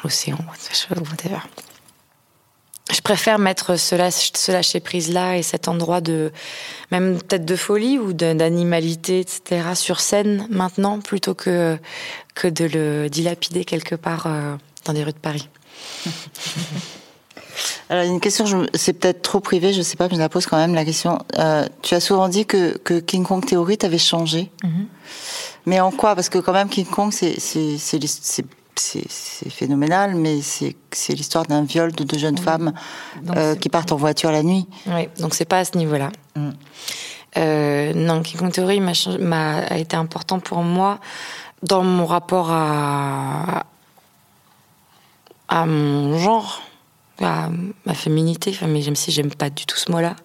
l'océan, 0.03 0.37
whatever. 1.09 1.39
Je 2.93 2.99
préfère 2.99 3.39
mettre 3.39 3.77
ce 3.77 4.51
lâcher 4.51 4.79
prise 4.81 5.11
là 5.13 5.37
et 5.37 5.43
cet 5.43 5.67
endroit 5.67 6.01
de 6.01 6.31
même 6.91 7.19
peut-être 7.19 7.45
de 7.45 7.55
folie 7.55 7.97
ou 7.97 8.11
d'animalité 8.11 9.21
etc 9.21 9.75
sur 9.75 10.01
scène 10.01 10.45
maintenant 10.49 10.99
plutôt 10.99 11.33
que 11.33 11.77
que 12.35 12.49
de 12.49 12.65
le 12.65 13.09
dilapider 13.09 13.63
quelque 13.63 13.95
part 13.95 14.27
euh, 14.27 14.55
dans 14.83 14.93
des 14.93 15.03
rues 15.03 15.13
de 15.13 15.17
Paris. 15.17 15.47
Alors, 17.91 18.05
une 18.05 18.21
question, 18.21 18.45
c'est 18.73 18.93
peut-être 18.93 19.21
trop 19.21 19.41
privé, 19.41 19.73
je 19.73 19.79
ne 19.79 19.83
sais 19.83 19.97
pas, 19.97 20.07
mais 20.07 20.15
je 20.15 20.19
la 20.21 20.29
pose 20.29 20.45
quand 20.45 20.55
même 20.55 20.73
la 20.73 20.85
question. 20.85 21.19
Euh, 21.37 21.67
tu 21.81 21.93
as 21.93 21.99
souvent 21.99 22.29
dit 22.29 22.45
que, 22.45 22.77
que 22.77 23.01
King 23.01 23.25
Kong 23.25 23.45
Theory 23.45 23.77
t'avait 23.77 23.97
changé. 23.97 24.49
Mm 24.63 24.67
-hmm. 24.67 24.85
Mais 25.65 25.79
en 25.81 25.91
quoi? 25.91 26.15
Parce 26.15 26.29
que 26.29 26.39
quand 26.39 26.53
même, 26.53 26.69
King 26.69 26.85
Kong, 26.85 27.11
c'est 27.11 27.35
phénoménal, 29.49 30.15
mais 30.15 30.39
c'est 30.41 31.13
l'histoire 31.19 31.45
d'un 31.45 31.63
viol 31.63 31.91
de 31.91 32.03
deux 32.05 32.17
jeunes 32.17 32.39
mmh. 32.39 32.49
femmes 32.49 32.73
euh, 33.35 33.55
qui 33.55 33.67
partent 33.67 33.91
en 33.91 33.97
voiture 33.97 34.31
la 34.31 34.43
nuit. 34.43 34.65
Oui, 34.87 35.09
donc 35.19 35.35
c'est 35.35 35.49
pas 35.53 35.59
à 35.59 35.65
ce 35.65 35.77
niveau-là. 35.77 36.11
Mmh. 36.37 36.49
Euh, 37.37 37.93
non, 37.93 38.21
King 38.23 38.39
Kong 38.39 38.53
Theory 38.53 38.79
a, 38.79 39.73
a 39.75 39.77
été 39.77 39.97
important 39.97 40.39
pour 40.39 40.61
moi 40.63 40.99
dans 41.61 41.83
mon 41.83 42.05
rapport 42.05 42.49
à, 42.51 43.65
à 45.47 45.65
mon 45.65 46.17
genre, 46.17 46.61
ma 47.21 47.93
féminité, 47.93 48.53
mais 48.63 48.81
même 48.81 48.95
si 48.95 49.11
j'aime 49.11 49.31
pas 49.31 49.49
du 49.49 49.65
tout 49.65 49.77
ce 49.77 49.91
mot-là, 49.91 50.15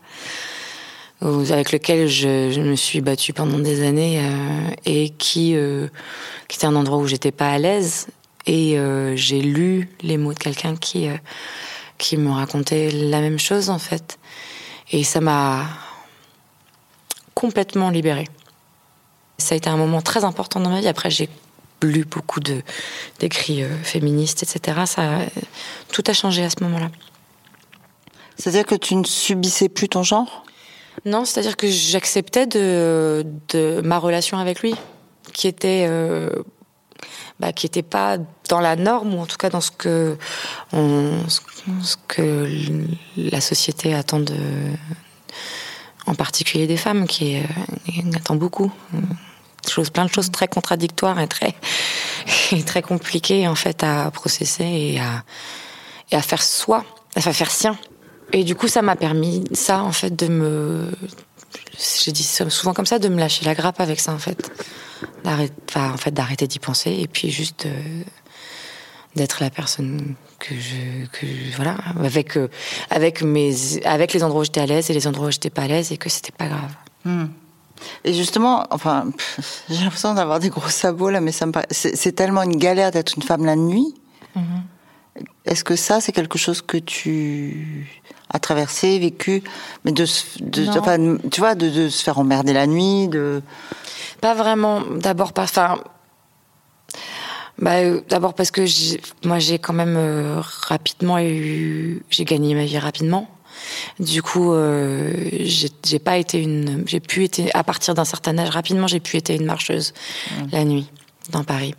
avec 1.23 1.73
lequel 1.73 2.09
je, 2.09 2.61
me 2.61 2.76
suis 2.76 3.00
battue 3.00 3.33
pendant 3.33 3.59
des 3.59 3.87
années 3.87 4.21
euh, 4.21 4.71
et 4.85 5.11
qui, 5.11 5.57
euh, 5.57 5.88
qui 6.49 6.59
était 6.59 6.67
un 6.67 6.76
endroit 6.76 6.99
où 6.99 7.07
j'étais 7.07 7.33
pas 7.33 7.50
à 7.50 7.59
l'aise. 7.59 8.09
Et 8.47 8.79
euh, 8.79 9.17
j'ai 9.17 9.41
lu 9.41 9.88
les 10.03 10.19
mots 10.19 10.33
de 10.33 10.38
quelqu'un 10.38 10.76
qui, 10.76 11.09
qui 11.99 12.17
me 12.17 12.31
racontait 12.31 12.91
la 12.91 13.21
même 13.21 13.38
chose 13.38 13.71
en 13.71 13.79
fait. 13.79 14.19
Et 14.93 15.03
ça 15.03 15.21
m'a 15.21 15.67
complètement 17.35 17.91
libérée. 17.91 18.29
Ça 19.38 19.55
a 19.55 19.59
été 19.59 19.69
un 19.69 19.76
moment 19.76 20.00
très 20.00 20.25
important 20.25 20.61
dans 20.61 20.71
ma 20.71 20.81
vie. 20.81 20.88
Après, 20.88 21.11
j'ai 21.11 21.29
lu 21.83 22.04
beaucoup 22.04 22.40
de 22.40 22.62
d'écrits 23.18 23.62
euh, 23.62 23.76
féministes, 23.83 24.42
etc. 24.42 24.83
Ça, 24.87 25.18
tout 25.92 26.04
a 26.06 26.12
changé 26.12 26.45
à 26.45 26.50
ce 26.50 26.62
moment-là. 26.62 26.90
C'est-à-dire 28.38 28.66
que 28.66 28.75
tu 28.75 28.95
ne 28.97 29.04
subissais 29.04 29.68
plus 29.68 29.88
ton 29.88 30.02
genre? 30.02 30.45
Non, 31.04 31.25
c'est-à-dire 31.25 31.56
que 31.56 31.68
j'acceptais 31.68 32.47
de, 32.47 33.25
de 33.50 33.80
ma 33.83 33.99
relation 33.99 34.38
avec 34.38 34.61
lui, 34.61 34.75
qui 35.33 35.47
était 35.47 35.87
euh, 35.88 36.30
bah, 37.38 37.52
qui 37.52 37.66
était 37.66 37.83
pas 37.83 38.18
dans 38.49 38.61
la 38.61 38.76
norme 38.76 39.14
ou 39.14 39.21
en 39.21 39.26
tout 39.26 39.37
cas 39.37 39.50
dans 39.50 39.61
ce 39.61 39.71
que 39.71 40.16
on, 40.73 41.12
ce 41.28 41.97
que 42.09 42.49
la 43.16 43.40
société 43.40 43.95
attend 43.95 44.21
de 44.21 44.37
en 46.06 46.14
particulier 46.14 46.66
des 46.66 46.76
femmes 46.76 47.06
qui 47.06 47.37
euh, 47.37 47.42
attend 48.14 48.37
beaucoup 48.37 48.73
plein 49.92 50.04
de 50.04 50.11
choses 50.11 50.30
très 50.30 50.49
contradictoires 50.49 51.20
et 51.20 51.28
très 51.28 51.54
et 52.52 52.62
très 52.62 52.82
compliquées 52.82 53.49
en 53.49 53.54
fait 53.54 53.82
à 53.82 54.11
processer 54.11 54.64
et 54.64 55.00
à 55.00 55.25
et 56.12 56.16
à 56.16 56.23
faire 56.23 56.42
soi, 56.42 56.85
à 57.16 57.20
faire 57.20 57.50
sien. 57.50 57.76
Et 58.32 58.44
du 58.44 58.54
coup, 58.54 58.68
ça 58.68 58.82
m'a 58.82 58.96
permis 58.96 59.44
ça 59.52 59.82
en 59.82 59.92
fait 59.92 60.14
de 60.14 60.28
me 60.28 60.90
j'ai 62.04 62.12
dit 62.12 62.23
souvent 62.23 62.75
comme 62.75 62.87
ça 62.87 62.99
de 62.99 63.08
me 63.08 63.18
lâcher 63.18 63.44
la 63.44 63.54
grappe 63.54 63.80
avec 63.80 64.00
ça 64.00 64.12
en 64.12 64.18
fait 64.18 64.50
d'arrêter 66.12 66.46
d'y 66.46 66.58
penser 66.58 66.96
et 66.99 67.06
puis 67.06 67.30
juste 67.30 67.66
d'être 69.16 69.42
la 69.42 69.50
personne 69.50 70.14
que 70.38 70.54
je 70.54 71.56
voilà 71.56 71.76
avec 72.02 72.37
euh, 72.37 72.49
avec 72.90 73.23
mes 73.23 73.54
avec 73.85 74.12
les 74.12 74.23
endroits 74.23 74.42
où 74.42 74.44
j'étais 74.44 74.61
à 74.61 74.66
l'aise 74.66 74.90
et 74.90 74.94
les 74.94 75.06
endroits 75.06 75.28
où 75.28 75.30
j'étais 75.30 75.50
pas 75.50 75.62
à 75.62 75.68
l'aise 75.68 75.92
et 75.92 75.96
que 75.96 76.08
c'était 76.08 76.32
pas 76.32 76.46
grave. 76.46 76.75
Hmm. 77.04 77.26
Et 78.04 78.12
justement, 78.14 78.66
enfin, 78.71 79.06
j'ai 79.68 79.83
l'impression 79.83 80.14
d'avoir 80.14 80.40
des 80.40 80.49
gros 80.49 80.68
sabots 80.68 81.11
là, 81.11 81.21
mais 81.21 81.33
ça 81.33 81.47
me 81.47 81.52
c'est 81.71 82.12
tellement 82.12 82.42
une 82.42 82.56
galère 82.56 82.90
d'être 82.90 83.14
une 83.16 83.23
femme 83.23 83.45
la 83.45 83.56
nuit. 83.56 83.95
Mm-hmm. 84.37 85.23
Est-ce 85.47 85.64
que 85.64 85.76
ça, 85.76 86.00
c'est 86.00 86.12
quelque 86.12 86.38
chose 86.38 86.61
que 86.61 86.76
tu 86.76 87.88
as 88.30 88.38
traversé, 88.38 88.99
vécu, 88.99 89.42
mais 89.85 89.92
de, 89.92 90.04
de, 90.40 91.28
tu 91.28 91.40
vois, 91.40 91.54
de, 91.54 91.68
de, 91.71 91.88
se 91.88 92.02
faire 92.02 92.18
emmerder 92.18 92.52
la 92.52 92.66
nuit, 92.66 93.09
de. 93.09 93.42
Pas 94.21 94.35
vraiment. 94.35 94.83
D'abord, 94.97 95.33
pas. 95.33 95.45
Enfin, 95.45 95.78
bah, 97.59 97.76
euh, 97.76 98.00
d'abord 98.09 98.35
parce 98.35 98.50
que 98.50 98.62
moi, 99.26 99.38
j'ai 99.38 99.59
quand 99.59 99.73
même 99.73 99.97
euh, 99.97 100.40
rapidement 100.40 101.18
eu, 101.18 102.02
j'ai 102.11 102.25
gagné 102.25 102.54
ma 102.54 102.64
vie 102.64 102.78
rapidement. 102.78 103.28
Du 103.98 104.22
coup, 104.22 104.52
euh, 104.52 105.12
j'ai 105.84 105.98
pas 105.98 106.18
été 106.18 106.40
une, 106.42 106.84
j'ai 106.86 107.00
pu 107.00 107.25
être 107.25 107.40
à 107.54 107.64
partir 107.64 107.94
d'un 107.94 108.04
certain 108.04 108.36
âge 108.38 108.50
rapidement, 108.50 108.86
j'ai 108.86 109.00
pu 109.00 109.16
être 109.16 109.30
une 109.30 109.44
marcheuse 109.44 109.92
mmh. 110.30 110.44
la 110.52 110.64
nuit 110.64 110.86
dans 111.30 111.44
Paris. 111.44 111.75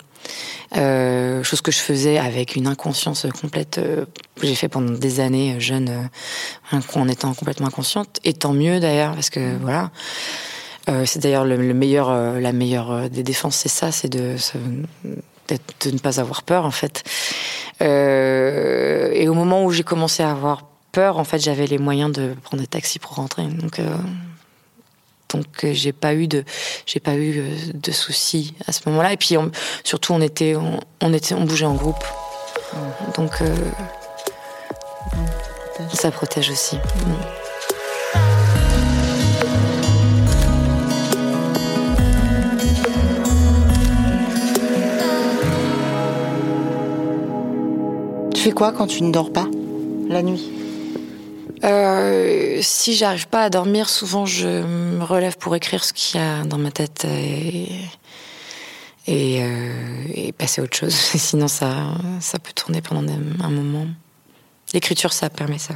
Euh, 0.75 1.43
chose 1.43 1.61
que 1.61 1.71
je 1.71 1.79
faisais 1.79 2.17
avec 2.17 2.55
une 2.55 2.67
inconscience 2.67 3.25
complète. 3.41 3.77
Euh, 3.77 4.05
j'ai 4.41 4.55
fait 4.55 4.67
pendant 4.67 4.91
des 4.91 5.19
années 5.19 5.55
euh, 5.55 5.59
jeune, 5.59 5.89
euh, 6.73 6.79
en 6.95 7.07
étant 7.07 7.33
complètement 7.33 7.67
inconsciente. 7.67 8.19
Et 8.23 8.33
tant 8.33 8.53
mieux 8.53 8.79
d'ailleurs, 8.79 9.13
parce 9.13 9.29
que 9.29 9.39
mmh. 9.39 9.59
voilà. 9.61 9.91
C'est 11.03 11.19
d'ailleurs 11.19 11.43
le, 11.43 11.57
le, 11.57 11.73
meilleur, 11.73 12.39
la 12.39 12.53
meilleure 12.53 13.09
des 13.09 13.21
défenses, 13.21 13.57
c'est 13.57 13.67
ça, 13.67 13.91
c'est 13.91 14.07
de, 14.07 14.37
de 15.49 15.91
ne 15.91 15.97
pas 15.97 16.21
avoir 16.21 16.43
peur 16.43 16.63
en 16.63 16.71
fait. 16.71 17.03
et 17.81 19.27
au 19.27 19.33
moment 19.33 19.65
où 19.65 19.71
j'ai 19.71 19.83
commencé 19.83 20.23
à 20.23 20.31
avoir 20.31 20.63
en 20.97 21.23
fait, 21.23 21.39
j'avais 21.39 21.67
les 21.67 21.77
moyens 21.77 22.11
de 22.11 22.35
prendre 22.43 22.61
des 22.61 22.67
taxis 22.67 22.99
pour 22.99 23.15
rentrer. 23.15 23.45
Donc, 23.45 23.79
euh, 23.79 23.95
donc 25.29 25.45
euh, 25.63 25.73
j'ai 25.73 25.91
pas 25.91 26.13
eu 26.13 26.27
de, 26.27 26.43
j'ai 26.85 26.99
pas 26.99 27.15
eu 27.15 27.39
euh, 27.39 27.55
de 27.73 27.91
soucis 27.91 28.55
à 28.67 28.71
ce 28.71 28.81
moment-là. 28.87 29.13
Et 29.13 29.17
puis 29.17 29.35
surtout, 29.83 30.13
on 30.13 30.21
était, 30.21 30.55
on, 31.01 31.13
était, 31.13 31.35
on 31.35 31.43
bougeait 31.43 31.65
en 31.65 31.75
groupe. 31.75 32.03
Donc 33.15 33.31
ça 35.93 36.11
protège 36.11 36.49
aussi. 36.49 36.77
Tu 48.33 48.41
fais 48.41 48.51
quoi 48.51 48.71
quand 48.71 48.87
tu 48.87 49.03
ne 49.03 49.11
dors 49.11 49.31
pas 49.31 49.47
la 50.09 50.21
nuit? 50.21 50.56
Euh, 51.67 52.59
si 52.61 52.95
j'arrive 52.95 53.27
pas 53.27 53.43
à 53.43 53.49
dormir, 53.49 53.89
souvent 53.89 54.25
je 54.25 54.47
me 54.47 55.03
relève 55.03 55.37
pour 55.37 55.55
écrire 55.55 55.83
ce 55.83 55.93
qu'il 55.93 56.19
y 56.19 56.23
a 56.23 56.43
dans 56.43 56.57
ma 56.57 56.71
tête 56.71 57.05
et, 59.07 59.41
euh, 59.41 60.31
passer 60.37 60.61
à 60.61 60.63
autre 60.63 60.75
chose. 60.75 60.93
Sinon, 61.15 61.47
ça, 61.47 61.73
ça 62.19 62.39
peut 62.39 62.53
tourner 62.53 62.81
pendant 62.81 63.11
un 63.11 63.49
moment. 63.49 63.87
L'écriture, 64.73 65.13
ça 65.13 65.29
permet 65.29 65.59
ça. 65.59 65.75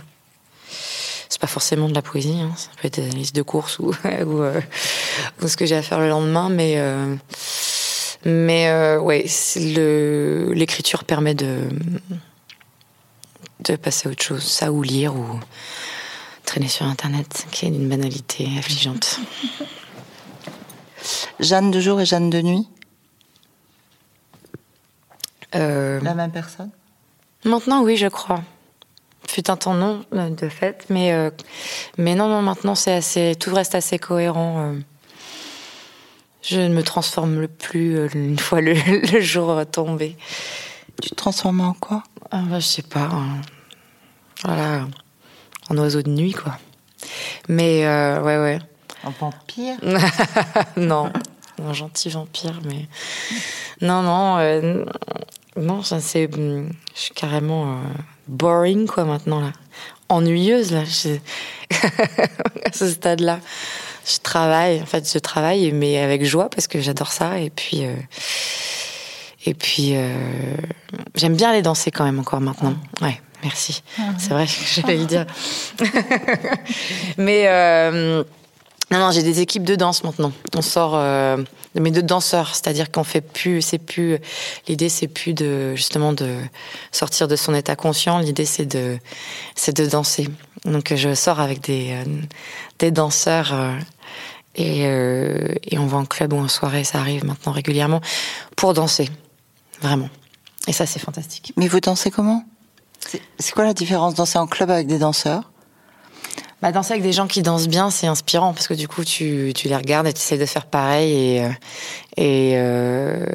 C'est 1.30 1.40
pas 1.40 1.48
forcément 1.48 1.88
de 1.88 1.94
la 1.94 2.02
poésie, 2.02 2.40
hein. 2.42 2.52
ça 2.58 2.70
peut 2.82 2.88
être 2.88 2.98
une 2.98 3.16
liste 3.16 3.36
de 3.36 3.42
courses 3.42 3.80
ou, 3.80 3.94
euh, 4.06 4.62
ou, 5.42 5.48
ce 5.48 5.56
que 5.56 5.66
j'ai 5.66 5.76
à 5.76 5.82
faire 5.82 6.00
le 6.00 6.10
lendemain, 6.10 6.50
mais 6.50 6.78
mais 8.26 8.70
euh, 8.70 9.00
ouais, 9.00 9.26
l'écriture 10.54 11.04
permet 11.04 11.34
de 11.34 11.58
de 13.64 13.76
passer 13.76 14.08
à 14.08 14.12
autre 14.12 14.24
chose, 14.24 14.44
ça 14.44 14.72
ou 14.72 14.84
lire 14.84 15.16
ou 15.16 15.40
traîner 16.46 16.68
sur 16.68 16.86
Internet, 16.86 17.48
qui 17.52 17.66
est 17.66 17.70
d'une 17.70 17.88
banalité 17.88 18.50
affligeante. 18.58 19.20
Jeanne 21.40 21.72
de 21.72 21.80
jour 21.80 22.00
et 22.02 22.06
Jeanne 22.06 22.30
de 22.30 22.42
nuit? 22.42 22.68
Euh, 25.56 26.00
La 26.02 26.14
même 26.14 26.32
personne? 26.32 26.70
Maintenant, 27.46 27.84
oui, 27.84 27.98
je 27.98 28.08
crois. 28.08 28.42
Fut 29.28 29.50
un 29.50 29.58
temps 29.58 29.74
non, 29.74 30.06
euh, 30.14 30.30
de 30.30 30.50
fait, 30.50 30.86
mais, 30.90 31.14
euh, 31.14 31.32
mais 31.98 32.16
non, 32.16 32.28
non, 32.28 32.42
maintenant, 32.42 32.76
c'est 32.76 32.94
assez, 32.94 33.36
tout 33.40 33.54
reste 33.54 33.76
assez 33.76 33.98
cohérent. 33.98 34.76
Je 36.42 36.60
ne 36.60 36.74
me 36.74 36.84
transforme 36.84 37.48
plus 37.48 38.08
une 38.14 38.40
fois 38.40 38.62
le, 38.62 38.76
jour 39.22 39.64
tombé. 39.72 40.18
Tu 41.02 41.10
te 41.10 41.16
transformes 41.16 41.62
en 41.62 41.74
quoi? 41.74 42.04
Ah, 42.32 42.42
bah, 42.50 42.60
Je 42.60 42.66
sais 42.66 42.82
pas. 42.82 43.10
Hein. 43.12 43.42
Voilà, 44.44 44.88
en 45.70 45.78
oiseau 45.78 46.02
de 46.02 46.10
nuit, 46.10 46.34
quoi. 46.34 46.58
Mais 47.48 47.86
euh, 47.86 48.22
ouais, 48.22 48.38
ouais. 48.38 48.60
Un 49.04 49.12
vampire? 49.20 49.78
Non, 50.78 51.12
un 51.64 51.74
gentil 51.74 52.10
vampire, 52.10 52.60
mais 52.66 52.88
non, 53.82 54.02
non, 54.02 54.38
euh, 54.38 54.86
non, 55.58 55.84
c'est, 55.84 56.30
je 56.32 56.66
suis 56.96 57.14
carrément 57.14 57.74
euh, 57.74 57.78
boring, 58.28 58.88
quoi, 58.88 59.06
maintenant 59.06 59.42
là, 59.42 59.52
ennuyeuse 60.10 60.72
là, 60.72 60.82
à 62.66 62.72
ce 62.72 62.90
stade-là. 62.90 63.40
Je 64.06 64.18
travaille, 64.18 64.82
en 64.82 64.86
fait, 64.88 65.12
je 65.12 65.20
travaille, 65.20 65.72
mais 65.72 66.00
avec 66.00 66.26
joie 66.26 66.50
parce 66.50 66.68
que 66.68 66.82
j'adore 66.82 67.12
ça, 67.12 67.40
et 67.40 67.52
puis. 67.52 67.84
Et 69.46 69.54
puis, 69.54 69.96
j'aime 71.16 71.36
bien 71.36 71.50
aller 71.50 71.62
danser 71.62 71.92
quand 71.92 72.04
même 72.04 72.20
encore 72.20 72.42
maintenant. 72.42 72.76
Ouais. 73.02 73.20
Merci. 73.44 73.82
Ah 73.98 74.04
c'est 74.18 74.30
vrai 74.30 74.46
que 74.46 74.52
j'allais 74.52 74.98
le 74.98 75.06
dire. 75.06 75.26
Mais 77.18 77.48
euh, 77.48 78.24
non, 78.92 79.00
non, 79.00 79.12
j'ai 79.12 79.24
des 79.24 79.40
équipes 79.40 79.64
de 79.64 79.76
danse 79.76 80.04
maintenant. 80.04 80.32
On 80.56 80.62
sort, 80.62 80.94
euh, 80.96 81.38
mais 81.76 81.92
de 81.92 82.02
danseurs, 82.02 82.54
c'est-à-dire 82.54 82.92
qu'on 82.92 83.06
fait 83.06 83.22
plus, 83.22 83.62
c'est 83.62 83.78
plus. 83.78 84.18
L'idée, 84.68 84.90
c'est 84.90 85.08
plus 85.08 85.34
de 85.34 85.76
justement 85.76 86.12
de 86.12 86.36
sortir 86.92 87.30
de 87.30 87.38
son 87.38 87.56
état 87.56 87.78
conscient. 87.78 88.20
L'idée, 88.20 88.46
c'est 88.46 88.66
de, 88.66 88.98
c'est 89.56 89.76
de 89.76 89.86
danser. 89.86 90.28
Donc, 90.66 90.94
je 90.94 91.16
sors 91.16 91.40
avec 91.40 91.62
des 91.62 91.94
euh, 91.94 92.04
des 92.80 92.92
danseurs. 92.92 93.54
Euh, 93.54 93.80
et, 94.56 94.86
euh, 94.86 95.56
et 95.64 95.78
on 95.78 95.86
va 95.86 96.00
en 96.00 96.06
club 96.06 96.34
ou 96.34 96.38
en 96.38 96.50
soirée, 96.50 96.84
ça 96.84 97.00
arrive 97.00 97.24
maintenant 97.24 97.54
régulièrement, 97.54 98.02
pour 98.58 98.74
danser. 98.74 99.10
Vraiment. 99.82 100.10
Et 100.68 100.74
ça, 100.74 100.86
c'est 100.86 101.00
fantastique. 101.00 101.54
Mais 101.58 101.68
vous 101.68 101.80
dansez 101.80 102.12
comment? 102.12 102.44
C'est 103.40 103.52
quoi 103.54 103.64
la 103.64 103.74
différence 103.74 104.14
danser 104.14 104.38
en 104.38 104.48
club 104.48 104.70
avec 104.70 104.88
des 104.88 105.00
danseurs? 105.00 105.52
Bah, 106.62 106.72
danser 106.72 106.92
avec 106.92 107.02
des 107.02 107.12
gens 107.12 107.26
qui 107.26 107.42
dansent 107.42 107.68
bien, 107.68 107.90
c'est 107.90 108.06
inspirant 108.06 108.54
parce 108.54 108.68
que 108.68 108.76
du 108.76 108.88
coup, 108.88 109.04
tu, 109.04 109.52
tu 109.56 109.68
les 109.68 109.76
regardes 109.76 110.06
et 110.06 110.14
tu 110.14 110.20
essaies 110.20 110.38
de 110.38 110.46
faire 110.46 110.68
pareil 110.68 111.12
et 111.12 111.44
euh, 111.44 111.50
et 112.18 112.52
euh, 112.56 113.26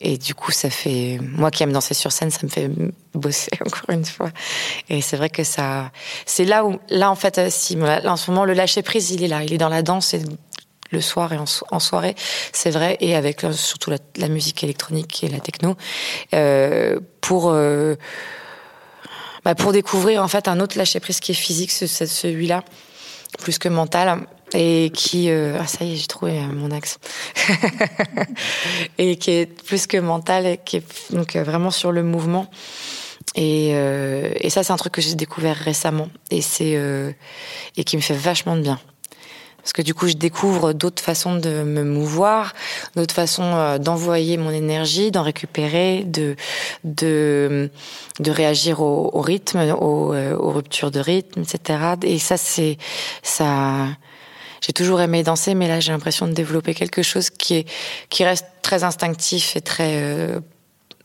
et 0.00 0.18
du 0.18 0.34
coup, 0.34 0.50
ça 0.50 0.68
fait 0.68 1.20
moi 1.22 1.52
qui 1.52 1.62
aime 1.62 1.70
danser 1.70 1.94
sur 1.94 2.10
scène, 2.10 2.32
ça 2.32 2.40
me 2.42 2.48
fait 2.48 2.68
bosser 3.14 3.52
encore 3.64 3.90
une 3.90 4.04
fois. 4.04 4.30
Et 4.88 5.00
c'est 5.00 5.16
vrai 5.16 5.30
que 5.30 5.44
ça, 5.44 5.92
c'est 6.26 6.44
là 6.44 6.64
où 6.64 6.80
là 6.88 7.08
en 7.12 7.14
fait, 7.14 7.50
si 7.50 7.76
là, 7.76 8.00
en 8.04 8.16
ce 8.16 8.28
moment 8.32 8.44
le 8.44 8.52
lâcher 8.52 8.82
prise, 8.82 9.12
il 9.12 9.22
est 9.22 9.28
là, 9.28 9.44
il 9.44 9.52
est 9.52 9.58
dans 9.58 9.68
la 9.68 9.82
danse 9.82 10.14
et 10.14 10.22
le 10.92 11.00
soir 11.00 11.32
et 11.32 11.38
en, 11.38 11.80
soirée, 11.80 12.14
c'est 12.52 12.70
vrai, 12.70 12.96
et 13.00 13.16
avec 13.16 13.44
surtout 13.52 13.90
la, 13.90 14.28
musique 14.28 14.62
électronique 14.62 15.24
et 15.24 15.28
la 15.28 15.40
techno, 15.40 15.76
euh, 16.34 17.00
pour 17.20 17.50
euh, 17.50 17.96
bah, 19.44 19.54
pour 19.56 19.72
découvrir 19.72 20.22
en 20.22 20.28
fait 20.28 20.46
un 20.46 20.60
autre 20.60 20.78
lâcher 20.78 21.00
prise 21.00 21.18
qui 21.18 21.32
est 21.32 21.36
physique, 21.36 21.72
celui-là, 21.72 22.62
plus 23.38 23.58
que 23.58 23.68
mental, 23.68 24.26
et 24.54 24.90
qui 24.94 25.30
euh, 25.30 25.56
ah 25.58 25.66
ça 25.66 25.84
y 25.84 25.94
est, 25.94 25.96
j'ai 25.96 26.06
trouvé 26.06 26.38
euh, 26.38 26.46
mon 26.52 26.70
axe, 26.70 26.98
et 28.98 29.16
qui 29.16 29.30
est 29.32 29.46
plus 29.64 29.86
que 29.86 29.96
mental, 29.96 30.46
et 30.46 30.58
qui 30.58 30.76
est 30.76 31.12
donc 31.12 31.34
euh, 31.34 31.42
vraiment 31.42 31.70
sur 31.70 31.92
le 31.92 32.02
mouvement. 32.02 32.46
Et, 33.34 33.68
et 33.70 34.50
ça, 34.50 34.62
c'est 34.62 34.72
un 34.72 34.76
truc 34.76 34.92
que 34.92 35.00
j'ai 35.00 35.14
découvert 35.14 35.56
récemment 35.56 36.08
et 36.30 36.42
c'est 36.42 36.76
et 37.76 37.84
qui 37.84 37.96
me 37.96 38.02
fait 38.02 38.16
vachement 38.16 38.56
de 38.56 38.60
bien 38.60 38.78
parce 39.62 39.72
que 39.72 39.82
du 39.82 39.94
coup 39.94 40.08
je 40.08 40.14
découvre 40.14 40.72
d'autres 40.72 41.02
façons 41.02 41.36
de 41.36 41.62
me 41.62 41.84
mouvoir, 41.84 42.52
d'autres 42.96 43.14
façons 43.14 43.54
euh, 43.54 43.78
d'envoyer 43.78 44.36
mon 44.36 44.50
énergie, 44.50 45.10
d'en 45.10 45.22
récupérer, 45.22 46.04
de 46.04 46.36
de 46.84 47.70
de 48.20 48.30
réagir 48.30 48.80
au, 48.80 49.10
au 49.12 49.20
rythme, 49.20 49.58
euh, 49.58 50.36
aux 50.36 50.50
ruptures 50.50 50.90
de 50.90 51.00
rythme, 51.00 51.42
etc. 51.42 51.94
Et 52.02 52.18
ça 52.18 52.36
c'est 52.36 52.76
ça. 53.22 53.86
J'ai 54.64 54.72
toujours 54.72 55.00
aimé 55.00 55.22
danser, 55.22 55.54
mais 55.54 55.68
là 55.68 55.80
j'ai 55.80 55.92
l'impression 55.92 56.26
de 56.26 56.32
développer 56.32 56.74
quelque 56.74 57.02
chose 57.02 57.30
qui 57.30 57.54
est 57.54 57.68
qui 58.10 58.24
reste 58.24 58.46
très 58.62 58.84
instinctif 58.84 59.56
et 59.56 59.60
très 59.60 59.92
euh, 60.02 60.40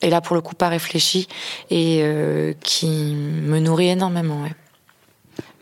et 0.01 0.09
là 0.09 0.21
pour 0.21 0.35
le 0.35 0.41
coup 0.41 0.55
pas 0.55 0.69
réfléchi 0.69 1.27
et 1.69 1.99
euh, 2.01 2.53
qui 2.63 3.15
me 3.15 3.59
nourrit 3.59 3.89
énormément. 3.89 4.41
Ouais. 4.43 4.53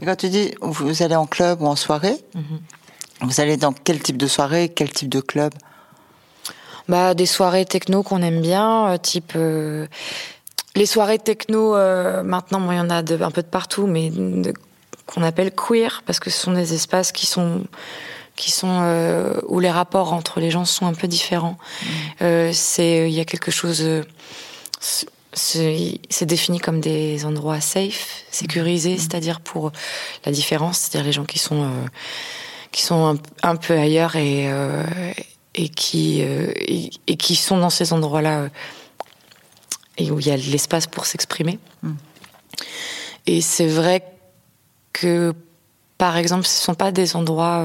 Quand 0.06 0.16
tu 0.16 0.30
dis 0.30 0.54
vous 0.62 1.04
allez 1.04 1.16
en 1.16 1.26
club 1.26 1.62
ou 1.62 1.68
en 1.68 1.76
soirée, 1.76 2.18
mm 2.34 2.40
-hmm. 2.42 2.60
Vous 3.22 3.40
allez 3.40 3.58
dans 3.58 3.74
quel 3.74 4.00
type 4.00 4.18
de 4.18 4.28
soirée, 4.28 4.70
quel 4.70 4.92
type 4.92 5.10
de 5.10 5.22
club? 5.22 5.54
Bah 6.88 7.16
des 7.16 7.26
soirées 7.26 7.66
techno 7.66 8.04
qu'on 8.04 8.22
aime 8.22 8.42
bien, 8.42 8.90
euh, 8.90 8.98
type 8.98 9.34
euh, 9.36 9.88
les 10.76 10.86
soirées 10.86 11.20
techno. 11.20 11.76
Euh, 11.76 12.24
maintenant, 12.24 12.60
bon, 12.60 12.72
il 12.72 12.78
y 12.78 12.80
en 12.80 12.90
a 12.90 13.02
de, 13.02 13.22
un 13.22 13.32
peu 13.32 13.42
de 13.42 13.48
partout, 13.48 13.88
mais 13.88 14.12
qu'on 15.06 15.24
appelle 15.24 15.52
queer 15.52 16.04
parce 16.06 16.20
que 16.20 16.30
ce 16.30 16.40
sont 16.40 16.54
des 16.54 16.74
espaces 16.74 17.12
qui 17.12 17.26
sont 17.26 17.64
qui 18.36 18.52
sont 18.52 18.82
euh, 18.82 19.40
où 19.48 19.62
les 19.62 19.72
rapports 19.72 20.12
entre 20.12 20.42
les 20.42 20.52
gens 20.52 20.66
sont 20.66 20.86
un 20.86 20.94
peu 20.94 21.08
différents. 21.08 21.58
Mmh. 21.58 21.86
Euh, 22.22 22.52
c'est 22.54 23.10
il 23.10 23.14
y 23.14 23.22
a 23.22 23.26
quelque 23.26 23.52
chose. 23.52 23.84
c'est 25.34 26.26
défini 26.26 26.60
comme 26.60 26.82
des 26.82 27.26
endroits 27.26 27.62
safe, 27.62 28.26
sécurisés, 28.32 28.96
mmh. 28.96 29.00
c'est-à-dire 29.00 29.40
pour 29.40 29.72
la 30.26 30.34
différence, 30.34 30.80
c'est-à-dire 30.80 31.06
les 31.06 31.14
gens 31.14 31.26
qui 31.26 31.40
sont 31.40 31.72
qui 32.76 32.82
sont 32.82 33.16
un, 33.16 33.50
un 33.50 33.56
peu 33.56 33.74
ailleurs 33.74 34.18
et, 34.18 34.52
euh, 34.52 34.84
et, 35.54 35.70
qui, 35.70 36.22
euh, 36.24 36.52
et, 36.58 36.90
et, 37.08 37.16
qui 37.16 37.38
sont 37.38 37.58
dans 37.58 37.70
ces 37.70 37.94
endroits-là 37.94 38.40
euh, 38.42 38.50
et 39.98 40.12
où 40.12 40.20
il 40.20 40.28
y 40.28 40.32
a 40.32 40.36
l'espace 40.36 40.86
pour 40.86 41.06
s'exprimer. 41.06 41.58
Mm. 41.84 41.94
Et 43.28 43.40
c'est 43.40 43.68
vrai 43.68 44.04
que, 44.92 45.34
par 45.98 46.18
exemple, 46.18 46.46
ce 46.46 46.60
ne 46.60 46.64
sont 46.66 46.76
pas 46.76 46.92
des 46.92 47.16
endroits... 47.16 47.64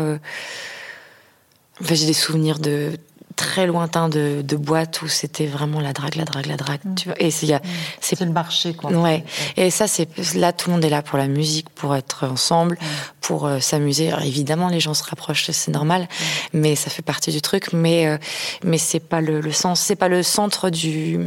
Enfin, 1.81 1.95
j'ai 1.95 2.07
des 2.07 2.13
souvenirs 2.13 2.61
de 2.61 2.93
très 3.37 3.67
lointain 3.67 4.09
de, 4.09 4.43
de 4.43 4.57
boîtes 4.57 5.03
où 5.03 5.09
c'était 5.09 5.47
vraiment 5.47 5.81
la 5.81 5.93
drague, 5.93 6.17
la 6.17 6.25
drague, 6.25 6.47
la 6.47 6.57
drague. 6.57 6.81
Mmh. 6.85 6.95
Tu 6.95 7.09
vois 7.09 7.23
et 7.23 7.31
c'est, 7.31 7.55
mmh. 7.55 7.61
c'est, 8.01 8.21
le 8.21 8.33
marché, 8.33 8.75
quoi. 8.75 8.91
Ouais. 8.91 9.25
Et 9.57 9.71
ça, 9.71 9.87
c'est 9.87 10.09
là, 10.35 10.53
tout 10.53 10.69
le 10.69 10.75
monde 10.75 10.85
est 10.85 10.91
là 10.91 11.03
pour 11.03 11.19
la 11.19 11.29
musique, 11.29 11.71
pour 11.71 11.95
être 11.95 12.27
ensemble, 12.27 12.75
mmh. 12.75 12.87
pour 13.21 13.47
euh, 13.47 13.61
s'amuser. 13.61 14.09
Alors, 14.09 14.23
évidemment, 14.23 14.69
les 14.69 14.81
gens 14.81 14.95
se 14.95 15.05
rapprochent, 15.05 15.51
c'est 15.51 15.71
normal, 15.71 16.09
mais 16.53 16.77
ça 16.77 16.91
fait 16.91 17.03
partie 17.03 17.31
du 17.31 17.41
truc. 17.41 17.73
Mais 17.73 18.07
euh, 18.07 18.19
mais 18.65 18.79
c'est 18.79 19.01
pas 19.01 19.21
le, 19.21 19.41
le 19.41 19.53
sens, 19.53 19.81
c'est 19.81 19.97
pas 19.97 20.09
le 20.09 20.23
centre 20.23 20.71
du 20.71 21.19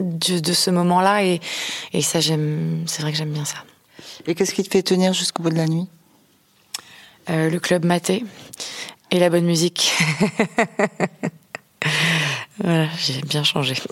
de, 0.00 0.38
de 0.38 0.52
ce 0.52 0.70
moment-là. 0.70 1.24
Et, 1.24 1.40
et 1.92 2.02
ça, 2.02 2.20
j'aime. 2.20 2.84
C'est 2.86 3.02
vrai 3.02 3.12
que 3.12 3.18
j'aime 3.18 3.32
bien 3.32 3.44
ça. 3.44 3.58
Et 4.26 4.34
qu'est-ce 4.34 4.54
qui 4.54 4.62
te 4.62 4.70
fait 4.70 4.82
tenir 4.82 5.12
jusqu'au 5.12 5.42
bout 5.42 5.50
de 5.50 5.56
la 5.56 5.66
nuit? 5.66 5.86
Euh, 7.30 7.50
Le 7.50 7.60
club 7.60 7.84
maté. 7.84 8.24
Et 9.10 9.18
la 9.18 9.30
bonne 9.30 9.46
musique. 9.46 9.90
voilà, 12.58 12.88
j'ai 12.98 13.22
bien 13.22 13.42
changé. 13.42 13.74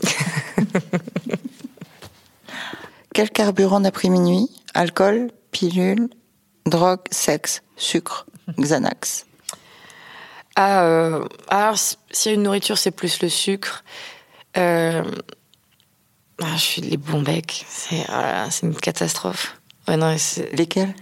Quel 3.15 3.31
carburant 3.31 3.81
d'après-minuit? 3.81 4.51
Alcool, 4.75 5.31
pilule, 5.53 6.11
drogue, 6.67 7.01
sexe, 7.11 7.63
sucre, 7.77 8.27
Xanax 8.61 9.25
ah, 10.55 10.85
euh, 10.85 11.25
Alors, 11.49 11.79
s'il 11.79 12.31
y 12.31 12.35
a 12.35 12.37
une 12.37 12.43
nourriture, 12.43 12.77
c'est 12.77 12.91
plus 12.91 13.23
le 13.23 13.31
sucre. 13.31 13.85
Euh, 14.59 15.03
ah, 16.43 16.57
je 16.57 16.61
suis 16.61 16.83
les 16.83 16.99
bons 16.99 17.23
becs. 17.23 17.65
C'est 17.67 18.05
ah, 18.09 18.49
une 18.63 18.75
catastrophe. 18.75 19.59
Ouais, 19.89 19.97
non, 19.97 20.15
Lesquels? 20.53 20.95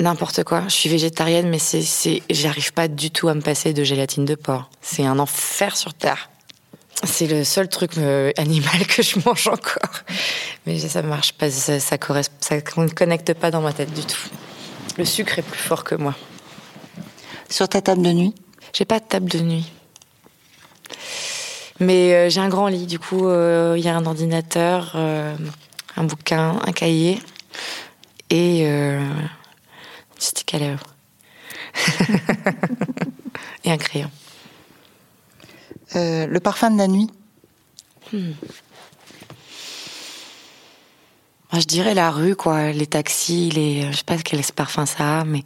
N'importe 0.00 0.42
quoi. 0.44 0.64
Je 0.66 0.74
suis 0.74 0.88
végétarienne, 0.88 1.48
mais 1.48 1.58
c'est, 1.58 2.22
j'arrive 2.28 2.72
pas 2.72 2.88
du 2.88 3.10
tout 3.10 3.28
à 3.28 3.34
me 3.34 3.40
passer 3.40 3.72
de 3.72 3.84
gélatine 3.84 4.24
de 4.24 4.34
porc. 4.34 4.68
C'est 4.80 5.06
un 5.06 5.18
enfer 5.18 5.76
sur 5.76 5.94
terre. 5.94 6.30
C'est 7.04 7.26
le 7.26 7.44
seul 7.44 7.68
truc 7.68 7.96
euh, 7.98 8.32
animal 8.36 8.86
que 8.86 9.02
je 9.02 9.18
mange 9.24 9.46
encore. 9.46 9.90
Mais 10.66 10.78
ça 10.78 11.02
marche 11.02 11.32
pas, 11.34 11.50
ça, 11.50 11.78
ça, 11.78 11.96
ça 12.40 12.54
ne 12.56 12.88
connecte 12.88 13.34
pas 13.34 13.50
dans 13.50 13.60
ma 13.60 13.72
tête 13.72 13.92
du 13.92 14.04
tout. 14.04 14.28
Le 14.96 15.04
sucre 15.04 15.38
est 15.38 15.42
plus 15.42 15.60
fort 15.60 15.84
que 15.84 15.94
moi. 15.94 16.14
Sur 17.48 17.68
ta 17.68 17.80
table 17.80 18.02
de 18.02 18.12
nuit? 18.12 18.34
J'ai 18.72 18.84
pas 18.84 18.98
de 18.98 19.04
table 19.04 19.30
de 19.30 19.38
nuit. 19.40 19.70
Mais 21.78 22.14
euh, 22.14 22.30
j'ai 22.30 22.40
un 22.40 22.48
grand 22.48 22.68
lit, 22.68 22.86
du 22.86 22.98
coup, 22.98 23.20
il 23.20 23.34
euh, 23.34 23.78
y 23.78 23.88
a 23.88 23.96
un 23.96 24.06
ordinateur, 24.06 24.96
un 24.96 26.04
bouquin, 26.04 26.58
un 26.64 26.72
cahier 26.72 27.20
et 28.30 28.66
euh, 30.62 30.76
et 33.64 33.70
un 33.70 33.76
crayon. 33.76 34.10
Euh, 35.96 36.26
le 36.26 36.40
parfum 36.40 36.70
de 36.70 36.78
la 36.78 36.88
nuit 36.88 37.10
hmm. 38.12 38.32
Moi, 41.52 41.60
Je 41.60 41.66
dirais 41.66 41.94
la 41.94 42.10
rue, 42.10 42.34
quoi. 42.34 42.72
Les 42.72 42.86
taxis, 42.86 43.50
les. 43.50 43.92
Je 43.92 43.98
sais 43.98 44.04
pas 44.04 44.16
quel 44.18 44.40
parfum 44.56 44.86
ça 44.86 45.20
a, 45.20 45.24
mais. 45.24 45.42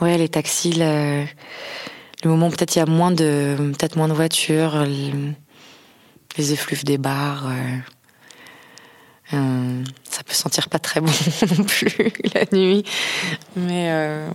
Ouais, 0.00 0.18
les 0.18 0.28
taxis, 0.28 0.72
le, 0.72 1.24
le 2.24 2.30
moment 2.30 2.50
peut-être 2.50 2.74
il 2.74 2.80
y 2.80 2.82
a 2.82 2.86
moins 2.86 3.12
de. 3.12 3.56
Peut-être 3.78 3.96
moins 3.96 4.08
de 4.08 4.12
voitures, 4.12 4.84
les, 4.84 5.12
les 6.36 6.52
effluves 6.52 6.84
des 6.84 6.98
bars. 6.98 7.46
Euh, 7.46 7.78
euh, 9.34 9.84
peut 10.24 10.34
sentir 10.34 10.68
pas 10.68 10.78
très 10.78 11.00
bon 11.00 11.12
non 11.58 11.64
plus 11.64 12.12
la 12.34 12.44
nuit, 12.52 12.84
mais 13.56 13.90
euh, 13.90 14.28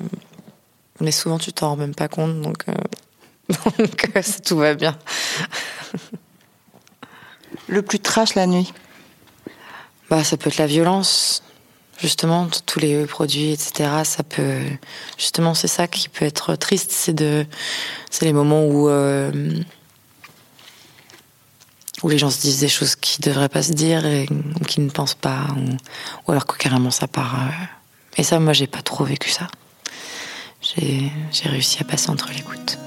mais 0.99 1.12
souvent 1.12 1.38
tu 1.38 1.52
t'en 1.54 1.69
rends 1.69 1.75
même 1.75 1.95
pas 1.95 2.08
compte, 2.08 2.41
donc 2.41 2.63
euh, 2.67 2.73
donc 3.78 4.12
euh, 4.15 4.21
tout 4.45 4.58
va 4.58 4.75
bien. 4.75 4.97
Le 7.67 7.82
plus 7.82 7.99
trash 7.99 8.36
la 8.36 8.47
nuit? 8.47 8.71
Bah 10.10 10.23
ça 10.23 10.38
peut 10.38 10.49
être 10.49 10.58
la 10.58 10.67
violence, 10.67 11.43
justement 11.99 12.47
tous 12.65 12.80
les 12.80 13.06
produits 13.06 13.52
etc. 13.52 13.89
Ça 14.04 14.23
peut 14.23 14.62
justement 15.17 15.54
c'est 15.54 15.67
ça 15.67 15.88
qui 15.88 16.10
peut 16.10 16.25
être 16.25 16.56
triste, 16.56 16.91
c'est 16.91 17.13
de 17.13 17.45
c'est 18.10 18.25
les 18.25 18.34
moments 18.34 18.65
où 18.65 18.89
euh, 18.89 19.32
où 22.03 22.09
les 22.09 22.17
gens 22.17 22.29
se 22.29 22.41
disent 22.41 22.59
des 22.59 22.69
choses 22.69 22.95
qui 22.95 23.21
devraient 23.21 23.49
pas 23.49 23.63
se 23.63 23.73
dire 23.73 24.05
et 24.05 24.27
qui 24.67 24.81
ne 24.81 24.89
pensent 24.89 25.15
pas, 25.15 25.47
ou, 25.57 25.77
ou 26.27 26.31
alors 26.31 26.45
que 26.45 26.57
carrément 26.57 26.91
ça 26.91 27.07
part. 27.07 27.35
Euh... 27.35 27.65
Et 28.17 28.23
ça, 28.23 28.39
moi, 28.39 28.53
j'ai 28.53 28.67
pas 28.67 28.81
trop 28.81 29.03
vécu 29.03 29.29
ça. 29.29 29.47
J'ai 30.62 31.12
réussi 31.45 31.77
à 31.81 31.85
passer 31.85 32.09
entre 32.09 32.29
les 32.35 32.41
gouttes. 32.41 32.77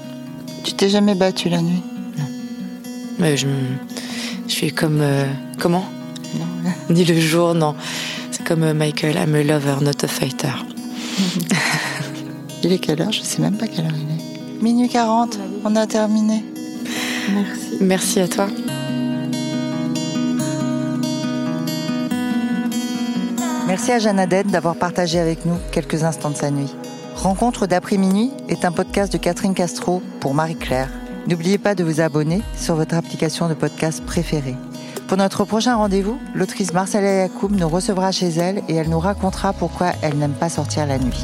Tu 0.63 0.73
t'es 0.73 0.89
jamais 0.89 1.15
battu 1.15 1.49
la 1.49 1.61
nuit? 1.61 1.81
Non. 2.17 2.25
Mais 3.19 3.35
je, 3.35 3.47
je 4.47 4.51
suis 4.51 4.71
comme. 4.71 5.01
Euh, 5.01 5.25
comment? 5.59 5.85
Non. 6.35 6.71
Ni 6.89 7.03
le 7.03 7.19
jour, 7.19 7.53
non. 7.53 7.75
C'est 8.31 8.45
comme 8.45 8.63
euh, 8.63 8.73
Michael, 8.73 9.15
I'm 9.17 9.35
a 9.35 9.43
lover, 9.43 9.77
not 9.81 10.03
a 10.03 10.07
fighter. 10.07 10.53
il 12.63 12.71
est 12.71 12.79
quelle 12.79 13.01
heure? 13.01 13.11
Je 13.11 13.21
sais 13.21 13.41
même 13.41 13.57
pas 13.57 13.67
quelle 13.67 13.85
heure 13.85 13.91
il 13.95 14.09
est. 14.09 14.61
Minuit 14.61 14.89
40, 14.89 15.37
on 15.65 15.75
a 15.75 15.87
terminé. 15.87 16.45
Merci. 17.33 17.77
Merci 17.81 18.19
à 18.19 18.27
toi. 18.27 18.47
Merci 23.73 23.91
à 23.91 23.97
Jeanne 23.97 24.23
d'avoir 24.51 24.75
partagé 24.75 25.17
avec 25.17 25.45
nous 25.45 25.57
quelques 25.71 26.03
instants 26.03 26.29
de 26.29 26.35
sa 26.35 26.51
nuit. 26.51 26.71
Rencontre 27.15 27.65
d'après-minuit 27.65 28.31
est 28.47 28.65
un 28.65 28.71
podcast 28.71 29.11
de 29.11 29.17
Catherine 29.17 29.55
Castro 29.55 30.03
pour 30.19 30.35
Marie-Claire. 30.35 30.91
N'oubliez 31.27 31.57
pas 31.57 31.73
de 31.73 31.83
vous 31.83 31.99
abonner 31.99 32.43
sur 32.55 32.75
votre 32.75 32.93
application 32.93 33.49
de 33.49 33.55
podcast 33.55 34.05
préférée. 34.05 34.55
Pour 35.07 35.17
notre 35.17 35.43
prochain 35.43 35.75
rendez-vous, 35.75 36.19
l'autrice 36.35 36.71
Marcella 36.71 37.23
Yacoub 37.23 37.49
nous 37.49 37.67
recevra 37.67 38.11
chez 38.11 38.29
elle 38.29 38.61
et 38.69 38.75
elle 38.75 38.89
nous 38.89 38.99
racontera 38.99 39.53
pourquoi 39.53 39.93
elle 40.03 40.19
n'aime 40.19 40.33
pas 40.33 40.49
sortir 40.49 40.85
la 40.85 40.99
nuit. 40.99 41.23